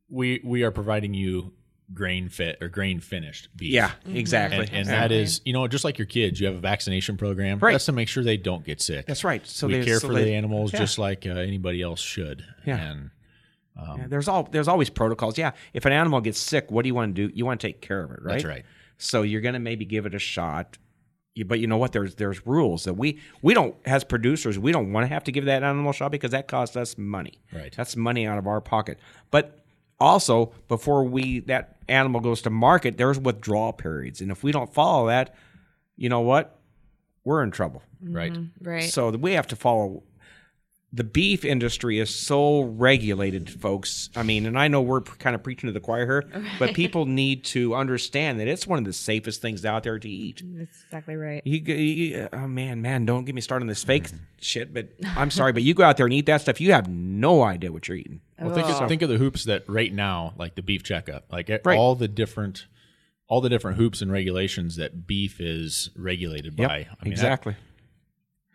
we 0.10 0.42
we 0.44 0.64
are 0.64 0.72
providing 0.72 1.14
you 1.14 1.54
grain 1.94 2.28
fit 2.30 2.58
or 2.62 2.68
grain 2.68 3.00
finished 3.00 3.48
beef. 3.56 3.72
yeah, 3.72 3.92
exactly. 4.06 4.68
And, 4.68 4.74
and 4.74 4.88
that 4.90 5.12
is, 5.12 5.42
you 5.46 5.54
know, 5.54 5.68
just 5.68 5.84
like 5.86 5.98
your 5.98 6.06
kids, 6.06 6.40
you 6.40 6.48
have 6.48 6.56
a 6.56 6.60
vaccination 6.60 7.16
program. 7.18 7.60
Right. 7.60 7.72
That's 7.72 7.86
to 7.86 7.92
make 7.94 8.10
sure 8.10 8.24
they 8.24 8.38
don't 8.38 8.66
get 8.66 8.82
sick. 8.82 9.06
that's 9.06 9.24
right. 9.24 9.46
So 9.48 9.68
we 9.68 9.80
they, 9.80 9.86
care 9.86 10.00
so 10.00 10.08
for 10.08 10.14
they- 10.14 10.26
the 10.26 10.34
animals 10.34 10.74
yeah. 10.74 10.80
just 10.80 10.98
like 10.98 11.26
uh, 11.26 11.30
anybody 11.32 11.82
else 11.82 12.02
should. 12.02 12.44
Yeah. 12.66 12.78
And 12.78 13.12
Yeah, 13.78 14.08
there's 14.08 14.28
all 14.28 14.44
there's 14.44 14.68
always 14.68 14.90
protocols. 14.90 15.38
Yeah, 15.38 15.52
if 15.74 15.86
an 15.86 15.92
animal 15.94 16.20
gets 16.20 16.40
sick, 16.40 16.72
what 16.72 16.82
do 16.84 16.88
you 16.88 16.96
want 16.96 17.16
to 17.16 17.28
do? 17.28 17.34
You 17.34 17.46
want 17.46 17.62
to 17.62 17.68
take 17.68 17.82
care 17.82 18.04
of 18.04 18.12
it, 18.12 18.20
right? 18.22 18.34
That's 18.34 18.46
right. 18.46 18.66
So 18.98 19.22
you're 19.22 19.42
going 19.42 19.54
to 19.54 19.60
maybe 19.60 19.86
give 19.86 20.06
it 20.06 20.16
a 20.16 20.20
shot. 20.20 20.78
But 21.46 21.60
you 21.60 21.68
know 21.68 21.78
what? 21.78 21.92
There's 21.92 22.16
there's 22.16 22.48
rules 22.48 22.86
that 22.86 22.96
we 22.96 23.20
we 23.44 23.54
don't 23.54 23.76
as 23.86 24.04
producers 24.04 24.58
we 24.58 24.72
don't 24.72 24.92
want 24.92 25.04
to 25.04 25.14
have 25.14 25.24
to 25.26 25.32
give 25.32 25.46
that 25.46 25.62
animal 25.62 25.92
a 25.92 25.94
shot 25.94 26.12
because 26.12 26.32
that 26.32 26.48
costs 26.48 26.76
us 26.76 26.98
money. 26.98 27.40
Right. 27.54 27.72
That's 27.78 27.96
money 27.96 28.26
out 28.26 28.40
of 28.40 28.48
our 28.48 28.60
pocket. 28.60 28.98
But 29.30 29.64
also 30.00 30.52
before 30.68 31.04
we 31.04 31.40
that 31.42 31.78
animal 31.88 32.22
goes 32.22 32.42
to 32.44 32.50
market, 32.50 32.98
there's 32.98 33.20
withdrawal 33.20 33.74
periods, 33.74 34.22
and 34.22 34.32
if 34.32 34.44
we 34.44 34.52
don't 34.52 34.74
follow 34.74 35.08
that, 35.08 35.36
you 35.96 36.10
know 36.10 36.22
what? 36.22 36.60
We're 37.24 37.44
in 37.44 37.52
trouble. 37.52 37.84
right. 38.02 38.32
Mm-hmm. 38.32 38.70
Right. 38.70 38.90
So 38.90 39.10
we 39.12 39.34
have 39.34 39.48
to 39.48 39.56
follow. 39.56 40.04
The 40.94 41.04
beef 41.04 41.44
industry 41.44 42.00
is 42.00 42.16
so 42.16 42.62
regulated, 42.62 43.50
folks. 43.50 44.10
I 44.16 44.24
mean, 44.24 44.46
and 44.46 44.58
I 44.58 44.70
know 44.70 44.82
we're 44.82 45.02
kind 45.02 45.36
of 45.36 45.44
preaching 45.44 45.68
to 45.68 45.74
the 45.74 45.82
choir 45.82 46.06
here, 46.06 46.44
but 46.60 46.74
people 46.74 47.06
need 47.06 47.44
to 47.46 47.76
understand 47.76 48.40
that 48.40 48.48
it's 48.48 48.66
one 48.66 48.80
of 48.80 48.86
the 48.86 48.94
safest 48.94 49.42
things 49.42 49.66
out 49.66 49.84
there 49.84 50.00
to 50.00 50.10
eat. 50.10 50.42
That's 50.46 50.84
exactly 50.86 51.18
right. 51.18 51.42
You, 51.46 51.60
you 51.60 52.22
uh, 52.22 52.30
oh 52.32 52.48
man, 52.48 52.82
man, 52.82 53.06
don't 53.06 53.26
get 53.26 53.36
me 53.36 53.42
started 53.42 53.64
on 53.64 53.68
this 53.68 53.84
fake 53.84 54.10
mm. 54.10 54.20
shit. 54.40 54.74
But 54.74 54.90
I'm 55.18 55.30
sorry, 55.30 55.52
but 55.52 55.64
you 55.64 55.74
go 55.74 55.84
out 55.84 55.98
there 55.98 56.06
and 56.06 56.14
eat 56.14 56.26
that 56.28 56.40
stuff, 56.40 56.62
you 56.62 56.72
have 56.72 56.88
no 56.88 57.44
idea 57.44 57.72
what 57.72 57.90
you're 57.90 57.98
eating. 57.98 58.22
Well, 58.40 58.54
think 58.54 58.68
of, 58.68 58.88
think 58.88 59.02
of 59.02 59.10
the 59.10 59.18
hoops 59.18 59.44
that 59.44 59.68
right 59.68 59.94
now, 59.94 60.36
like 60.38 60.56
the 60.56 60.62
beef 60.62 60.84
checkup, 60.84 61.26
like 61.32 61.50
it- 61.50 61.62
Right. 61.66 61.78
all 61.78 61.96
the 61.96 62.08
different, 62.08 62.68
all 63.28 63.42
the 63.42 63.50
different 63.50 63.78
hoops 63.78 64.02
and 64.02 64.10
regulations 64.12 64.78
that 64.78 65.06
beef 65.06 65.42
is 65.42 65.90
regulated 65.98 66.56
by. 66.56 66.64
I 66.64 66.68
mean, 66.70 66.86
that- 67.02 67.08
exactly. 67.08 67.56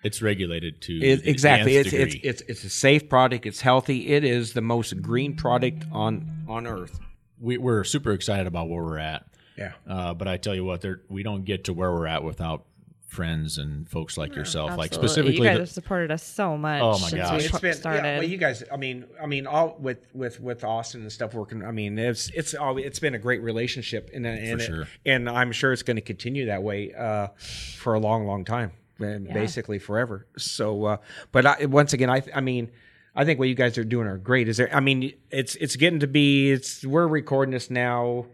It's 0.02 0.20
regulated 0.22 0.80
to 0.82 0.92
It, 0.94 1.26
exactly. 1.26 1.76
It's, 1.76 1.92
it's 1.92 2.16
it's 2.22 2.42
it's 2.48 2.64
a 2.64 2.70
safe 2.70 3.08
product. 3.08 3.46
It's 3.46 3.60
healthy. 3.60 4.08
It 4.08 4.24
is 4.24 4.52
the 4.52 4.60
most 4.62 5.00
green 5.02 5.36
product 5.36 5.84
on 5.92 6.44
on 6.48 6.66
earth. 6.66 6.98
we, 7.40 7.58
we're 7.58 7.84
super 7.84 8.12
excited 8.12 8.46
about 8.46 8.68
where 8.68 8.82
we're 8.82 8.98
at. 8.98 9.26
Yeah. 9.56 9.72
Uh, 9.86 10.14
but 10.14 10.28
I 10.28 10.38
tell 10.38 10.54
you 10.54 10.64
what, 10.64 10.80
there 10.80 11.02
we 11.08 11.22
don't 11.22 11.44
get 11.44 11.64
to 11.64 11.72
where 11.72 11.92
we're 11.92 12.06
at 12.06 12.24
without 12.24 12.64
friends 13.06 13.58
and 13.58 13.86
folks 13.90 14.16
like 14.16 14.34
yourself. 14.34 14.74
Like 14.78 14.94
specifically, 14.94 15.36
you 15.36 15.44
guys 15.44 15.56
the- 15.56 15.60
have 15.60 15.68
supported 15.68 16.10
us 16.10 16.22
so 16.22 16.56
much. 16.56 16.80
Oh, 16.80 16.92
my 16.92 17.08
since 17.08 17.12
gosh. 17.12 17.30
we 17.32 17.36
It's 17.36 17.48
pr- 17.50 17.54
It's 17.56 17.60
been 17.60 17.74
started. 17.74 18.02
Yeah, 18.04 18.18
well, 18.20 18.26
you 18.28 18.38
guys. 18.38 18.64
I 18.72 18.78
mean, 18.78 19.04
I 19.22 19.26
mean, 19.26 19.46
all 19.46 19.76
with 19.78 19.98
with 20.14 20.40
with 20.40 20.64
Austin 20.64 21.02
and 21.02 21.12
stuff 21.12 21.34
working. 21.34 21.62
I 21.62 21.70
mean, 21.72 21.98
it's 21.98 22.30
it's 22.30 22.54
all 22.54 22.78
it's 22.78 22.98
been 22.98 23.14
a 23.14 23.18
great 23.18 23.42
relationship, 23.42 24.08
and 24.14 24.26
and 24.26 24.60
it- 24.60 24.64
sure. 24.64 24.88
and 25.04 25.28
I'm 25.28 25.52
sure 25.52 25.72
it's 25.74 25.82
going 25.82 25.96
to 25.98 26.00
continue 26.02 26.46
that 26.46 26.62
way 26.62 26.94
uh, 26.94 27.28
for 27.36 27.92
a 27.92 28.00
long, 28.00 28.26
long 28.26 28.46
time, 28.46 28.72
and 28.98 29.28
basically 29.32 29.78
forever. 29.78 30.26
So, 30.36 30.84
uh, 30.84 30.96
but 31.32 31.46
I, 31.46 31.64
once 31.66 31.92
again, 31.92 32.10
I 32.10 32.22
I 32.34 32.40
mean. 32.40 32.70
I 33.14 33.26
think 33.26 33.38
what 33.38 33.48
you 33.50 33.54
guys 33.54 33.76
are 33.76 33.84
doing 33.84 34.06
are 34.06 34.16
great. 34.16 34.48
Is 34.48 34.56
there? 34.56 34.74
I 34.74 34.80
mean, 34.80 35.12
it's 35.30 35.54
it's 35.56 35.76
getting 35.76 36.00
to 36.00 36.06
be. 36.06 36.50
It's 36.50 36.82
we're 36.82 37.06
recording 37.06 37.52
this 37.52 37.68
now. 37.68 38.24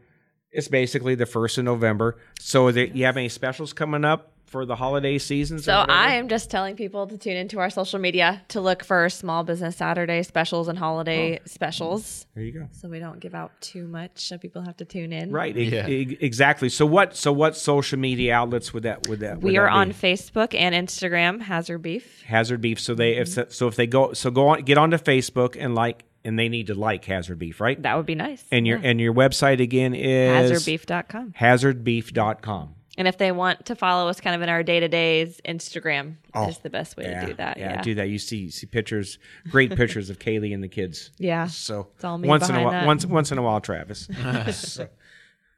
It's 0.52 0.68
basically 0.68 1.16
the 1.16 1.26
first 1.26 1.58
of 1.58 1.64
November. 1.64 2.16
So, 2.38 2.70
do 2.70 2.82
you 2.94 3.04
have 3.04 3.16
any 3.16 3.28
specials 3.28 3.72
coming 3.72 4.04
up 4.04 4.37
for 4.48 4.66
the 4.66 4.76
holiday 4.76 5.18
seasons? 5.18 5.62
or 5.62 5.64
So? 5.64 5.84
I 5.88 6.14
am 6.14 6.28
just 6.28 6.50
telling 6.50 6.76
people 6.76 7.06
to 7.06 7.18
tune 7.18 7.36
into 7.36 7.58
our 7.58 7.70
social 7.70 7.98
media 7.98 8.42
to 8.48 8.60
look 8.60 8.84
for 8.84 9.08
Small 9.08 9.44
Business 9.44 9.76
Saturday 9.76 10.22
specials 10.22 10.68
and 10.68 10.78
holiday 10.78 11.38
oh. 11.38 11.42
specials. 11.46 12.26
there 12.34 12.44
you 12.44 12.52
go. 12.52 12.68
So 12.72 12.88
we 12.88 12.98
don't 12.98 13.20
give 13.20 13.34
out 13.34 13.52
too 13.60 13.86
much, 13.86 14.26
so 14.28 14.38
people 14.38 14.62
have 14.62 14.76
to 14.78 14.84
tune 14.84 15.12
in. 15.12 15.30
Right. 15.30 15.54
Yeah. 15.54 15.86
e- 15.86 16.18
exactly. 16.20 16.68
So 16.68 16.86
what? 16.86 17.16
So 17.16 17.32
what 17.32 17.56
social 17.56 17.98
media 17.98 18.34
outlets 18.34 18.72
would 18.72 18.84
that? 18.84 19.08
Would 19.08 19.20
that? 19.20 19.36
would 19.36 19.44
We 19.44 19.52
that 19.52 19.60
are 19.60 19.68
be? 19.68 19.72
on 19.72 19.92
Facebook 19.92 20.54
and 20.54 20.74
Instagram, 20.74 21.42
Hazard 21.42 21.82
Beef. 21.82 22.22
Hazard 22.22 22.60
Beef. 22.60 22.80
So 22.80 22.94
they 22.94 23.16
if 23.16 23.28
mm-hmm. 23.28 23.50
so 23.50 23.68
if 23.68 23.76
they 23.76 23.86
go 23.86 24.12
so 24.12 24.30
go 24.30 24.48
on 24.48 24.62
get 24.62 24.78
onto 24.78 24.96
Facebook 24.96 25.56
and 25.58 25.74
like 25.74 26.04
and 26.24 26.38
they 26.38 26.48
need 26.48 26.66
to 26.66 26.74
like 26.74 27.04
Hazard 27.04 27.38
Beef, 27.38 27.60
right? 27.60 27.80
That 27.82 27.96
would 27.96 28.06
be 28.06 28.14
nice. 28.14 28.44
And 28.50 28.66
your 28.66 28.78
and 28.82 29.00
your 29.00 29.14
website 29.14 29.60
again 29.60 29.94
is 29.94 30.50
HazardBeef.com. 30.50 31.32
hazardbeef.com. 31.38 32.74
And 32.98 33.06
if 33.08 33.16
they 33.16 33.32
want 33.32 33.64
to 33.66 33.74
follow 33.76 34.08
us 34.08 34.20
kind 34.20 34.36
of 34.36 34.42
in 34.42 34.48
our 34.48 34.62
day 34.64 34.80
to 34.80 34.88
days, 34.88 35.40
Instagram 35.48 36.16
is 36.48 36.58
the 36.58 36.68
best 36.68 36.96
way 36.96 37.04
Yeah, 37.04 37.20
to 37.20 37.26
do 37.28 37.34
that. 37.34 37.56
yeah, 37.56 37.72
Yeah. 37.74 37.82
do 37.82 37.94
that. 37.94 38.08
You 38.10 38.18
see 38.18 38.50
see 38.50 38.66
pictures, 38.66 39.18
great 39.50 39.74
pictures 39.74 40.10
of 40.10 40.18
Kayley 40.26 40.52
and 40.52 40.62
the 40.62 40.68
kids. 40.68 41.12
Yeah. 41.16 41.46
So 41.46 41.88
It's 41.94 42.04
all 42.04 42.18
me 42.18 42.28
once 42.28 42.48
in 42.48 42.56
a 42.56 42.62
while, 42.62 42.72
that. 42.72 42.86
once 42.86 43.06
once 43.06 43.32
in 43.32 43.38
a 43.38 43.42
while, 43.42 43.60
Travis. 43.60 44.08
So, 44.52 44.88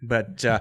but 0.02 0.44
uh, 0.44 0.60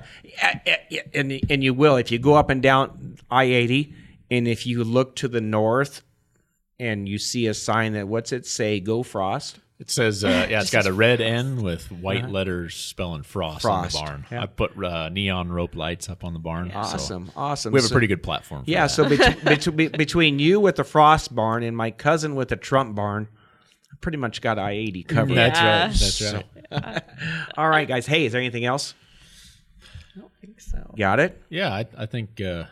and 1.14 1.40
and 1.50 1.64
you 1.64 1.74
will 1.74 1.98
if 1.98 2.12
you 2.12 2.18
go 2.20 2.36
up 2.36 2.50
and 2.50 2.62
down 2.64 3.18
I 3.30 3.44
eighty 3.44 3.94
and 4.32 4.48
if 4.48 4.66
you 4.66 4.84
look 4.84 5.16
to 5.18 5.28
the 5.28 5.42
north 5.42 6.02
and 6.80 7.08
you 7.10 7.18
see 7.18 7.46
a 7.48 7.54
sign 7.54 7.94
that 7.94 8.08
what's 8.08 8.32
it 8.32 8.46
say? 8.46 8.80
Go 8.80 9.04
Frost. 9.04 9.60
It 9.80 9.90
says, 9.90 10.26
uh, 10.26 10.48
yeah, 10.50 10.60
it's 10.60 10.72
got 10.72 10.88
a 10.88 10.92
red 10.94 11.22
N 11.22 11.62
with 11.64 11.90
white 11.90 12.30
letters 12.30 12.76
spelling 12.76 13.24
frost, 13.24 13.62
Frost, 13.62 13.96
on 13.96 14.02
the 14.04 14.06
barn. 14.12 14.26
yeah. 14.30 14.42
I 14.44 14.46
put 14.48 14.78
uh, 14.84 15.08
neon 15.08 15.50
rope 15.50 15.74
lights 15.74 16.10
up 16.10 16.26
on 16.26 16.34
the 16.34 16.40
barn. 16.40 16.70
so 16.72 16.78
Awesome, 16.80 17.32
awesome. 17.34 17.72
we 17.72 17.80
have 17.82 17.90
a 17.90 17.94
pretty 17.94 18.08
good 18.08 18.22
platform. 18.22 18.66
For 18.66 18.70
Yeah, 18.72 18.88
that. 18.88 18.92
so 18.92 19.08
bet- 19.44 19.78
bet- 19.78 19.98
between 19.98 20.38
you 20.38 20.60
with 20.60 20.76
the 20.76 20.84
Frost 20.84 21.34
barn 21.34 21.64
and 21.64 21.78
my 21.78 21.92
cousin 21.92 22.36
with 22.36 22.50
the 22.50 22.58
Trump 22.58 22.94
barn, 22.94 23.30
I 23.90 23.96
pretty 24.02 24.18
much 24.18 24.42
got 24.42 24.60
I 24.60 24.72
eighty 24.72 25.02
covered. 25.04 25.36
that's 25.36 26.22
right. 26.22 26.44
That's 26.72 26.74
right. 26.74 27.04
All 27.58 27.70
right, 27.70 27.88
guys. 27.88 28.06
Hey, 28.06 28.26
is 28.26 28.34
there 28.34 28.42
anything 28.42 28.66
else? 28.66 28.94
I 30.16 30.20
don't 30.20 30.32
think 30.42 30.60
so. 30.60 30.94
Got 30.98 31.22
it. 31.22 31.42
Yeah, 31.50 31.74
I, 31.74 31.86
I 31.98 32.06
think 32.06 32.42
uh, 32.42 32.66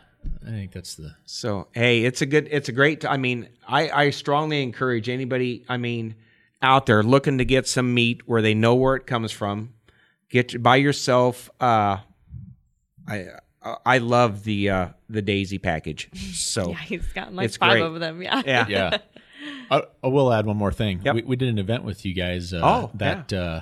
I 0.46 0.50
think 0.50 0.72
that's 0.72 0.94
the 0.96 1.14
So 1.24 1.68
hey, 1.72 2.04
it's 2.04 2.20
a 2.20 2.26
good, 2.26 2.48
it's 2.50 2.68
a 2.68 2.72
great. 2.72 3.06
I 3.06 3.16
mean, 3.16 3.48
I 3.66 3.88
I 3.88 4.10
strongly 4.10 4.62
encourage 4.62 5.08
anybody. 5.08 5.64
I 5.70 5.78
mean, 5.78 6.14
out 6.62 6.86
there 6.86 7.02
looking 7.02 7.38
to 7.38 7.44
get 7.44 7.66
some 7.68 7.94
meat 7.94 8.22
where 8.26 8.42
they 8.42 8.54
know 8.54 8.74
where 8.74 8.96
it 8.96 9.06
comes 9.06 9.30
from. 9.32 9.74
Get 10.30 10.62
buy 10.62 10.76
yourself. 10.76 11.48
Uh, 11.60 11.98
I 13.06 13.26
I 13.84 13.98
love 13.98 14.44
the 14.44 14.70
uh, 14.70 14.88
the 15.08 15.22
Daisy 15.22 15.58
package. 15.58 16.08
So 16.34 16.68
Yeah, 16.70 16.76
he's 16.78 17.06
gotten 17.12 17.36
like 17.36 17.50
five 17.52 17.72
great. 17.72 17.82
of 17.82 18.00
them. 18.00 18.22
Yeah. 18.22 18.42
yeah, 18.44 18.66
yeah. 18.68 18.98
I, 19.70 19.82
I 20.02 20.06
will 20.08 20.32
add 20.32 20.46
one 20.46 20.56
more 20.56 20.72
thing. 20.72 21.00
Yep. 21.04 21.14
We, 21.14 21.22
we 21.22 21.36
did 21.36 21.48
an 21.48 21.58
event 21.58 21.84
with 21.84 22.04
you 22.04 22.12
guys. 22.14 22.52
Uh, 22.52 22.60
Oh, 22.62 22.90
that 22.94 23.32
uh, 23.32 23.60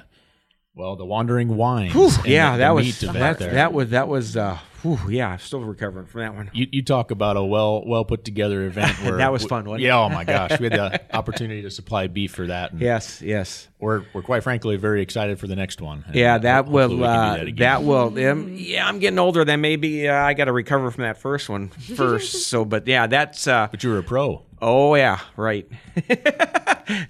well, 0.75 0.97
the 0.97 1.05
Wandering 1.07 1.57
Wines. 1.57 1.93
Whew, 1.95 2.11
yeah, 2.25 2.53
the- 2.53 2.59
that 2.59 2.69
the 2.69 2.75
was 2.75 3.03
event 3.03 3.19
that, 3.19 3.39
there. 3.39 3.55
that 3.55 3.73
was 3.73 3.91
that 3.91 4.09
was. 4.09 4.37
Whew, 4.87 5.11
yeah, 5.11 5.29
I'm 5.31 5.39
still 5.39 5.61
recovering 5.63 6.07
from 6.07 6.21
that 6.21 6.35
one. 6.35 6.51
You, 6.53 6.67
you 6.71 6.83
talk 6.83 7.11
about 7.11 7.37
a 7.37 7.43
well 7.43 7.83
well 7.85 8.05
put 8.05 8.25
together 8.25 8.65
event 8.67 8.93
where 9.03 9.17
That 9.17 9.33
was 9.33 9.43
we- 9.43 9.49
fun, 9.49 9.65
wasn't 9.65 9.83
it? 9.83 9.87
yeah. 9.87 9.99
Oh 9.99 10.09
my 10.09 10.23
gosh, 10.25 10.61
we 10.61 10.69
had 10.69 10.73
the 10.79 11.01
opportunity 11.17 11.63
to 11.63 11.71
supply 11.71 12.07
beef 12.07 12.33
for 12.33 12.47
that. 12.47 12.73
And 12.73 12.81
Yes, 12.81 13.21
yes. 13.23 13.69
we're 13.81 14.05
we're 14.15 14.23
quite 14.23 14.43
frankly 14.43 14.77
very 14.77 15.03
excited 15.03 15.39
for 15.41 15.47
the 15.49 15.57
next 15.57 15.81
one. 15.81 16.05
Yeah, 16.15 16.39
that 16.39 16.67
will. 16.69 16.89
we 16.91 16.95
can 16.97 16.99
do 16.99 17.05
uh, 17.05 17.37
that 17.37 17.41
again. 17.47 17.57
that 17.57 17.83
will. 17.83 18.31
Um, 18.31 18.55
yeah, 18.57 18.87
I'm 18.87 18.99
getting 18.99 19.19
older. 19.19 19.45
Then 19.45 19.61
maybe 19.61 20.09
uh, 20.09 20.15
I 20.15 20.35
got 20.35 20.45
to 20.45 20.53
recover 20.53 20.91
from 20.91 21.03
that 21.03 21.19
first 21.19 21.49
one 21.49 21.69
first. 21.97 22.49
so, 22.49 22.65
but 22.65 22.87
yeah, 22.87 23.07
that's. 23.07 23.47
Uh, 23.47 23.69
But 23.71 23.83
you 23.83 23.91
were 23.91 23.99
a 23.99 24.03
pro. 24.05 24.43
oh 24.63 24.95
yeah, 24.95 25.21
right. 25.37 25.69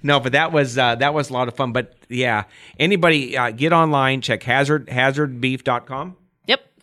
no, 0.03 0.19
but 0.19 0.31
that 0.33 0.51
was 0.51 0.77
uh, 0.77 0.95
that 0.95 1.13
was 1.13 1.29
a 1.29 1.33
lot 1.33 1.47
of 1.47 1.55
fun. 1.55 1.71
But 1.73 1.93
yeah, 2.09 2.43
anybody 2.79 3.37
uh, 3.37 3.51
get 3.51 3.71
online, 3.73 4.21
check 4.21 4.43
hazard 4.43 4.87
hazardbeef.com. 4.87 6.15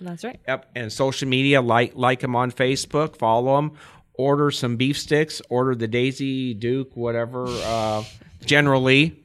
That's 0.01 0.25
right. 0.25 0.39
Yep, 0.49 0.71
and 0.75 0.93
social 0.93 1.29
media 1.29 1.61
like 1.63 1.93
like 1.95 2.21
them 2.21 2.35
on 2.37 2.51
Facebook, 2.53 3.17
follow 3.17 3.57
them, 3.57 3.73
order 4.15 4.51
some 4.51 4.77
beef 4.77 4.99
sticks, 4.99 5.41
order 5.49 5.75
the 5.75 5.89
Daisy 5.89 6.55
Duke, 6.55 6.97
whatever. 6.97 7.47
Uh, 7.49 8.05
generally, 8.45 9.23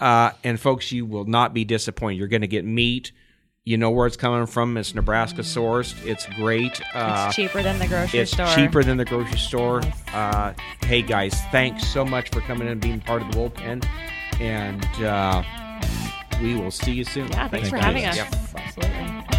uh, 0.00 0.32
and 0.44 0.58
folks, 0.60 0.92
you 0.92 1.06
will 1.06 1.24
not 1.24 1.54
be 1.54 1.64
disappointed. 1.64 2.18
You're 2.18 2.28
going 2.28 2.42
to 2.42 2.48
get 2.48 2.64
meat. 2.64 3.12
You 3.64 3.76
know 3.76 3.92
where 3.92 4.08
it's 4.08 4.16
coming 4.16 4.46
from. 4.46 4.76
It's 4.76 4.92
Nebraska 4.92 5.42
sourced. 5.42 5.94
It's 6.04 6.26
great. 6.34 6.80
Uh, 6.92 7.26
It's 7.28 7.36
cheaper 7.36 7.62
than 7.62 7.78
the 7.78 7.86
grocery 7.86 8.18
it's 8.18 8.32
store. 8.32 8.48
cheaper 8.48 8.82
than 8.82 8.96
the 8.96 9.04
grocery 9.04 9.38
store. 9.38 9.82
Uh, 10.12 10.52
hey 10.82 11.00
guys, 11.00 11.40
thanks 11.52 11.86
so 11.86 12.04
much 12.04 12.30
for 12.30 12.40
coming 12.40 12.66
in 12.66 12.72
and 12.72 12.80
being 12.80 12.98
part 12.98 13.22
of 13.22 13.30
the 13.30 13.38
bullpen, 13.38 13.84
and 14.40 14.84
uh, 15.04 15.44
we 16.42 16.56
will 16.56 16.72
see 16.72 16.90
you 16.90 17.04
soon. 17.04 17.28
Yeah. 17.28 17.46
Thanks 17.46 17.68
for 17.68 17.76
having 17.76 18.04
us. 18.04 18.16
Yep. 18.16 18.34
Absolutely. 18.56 19.38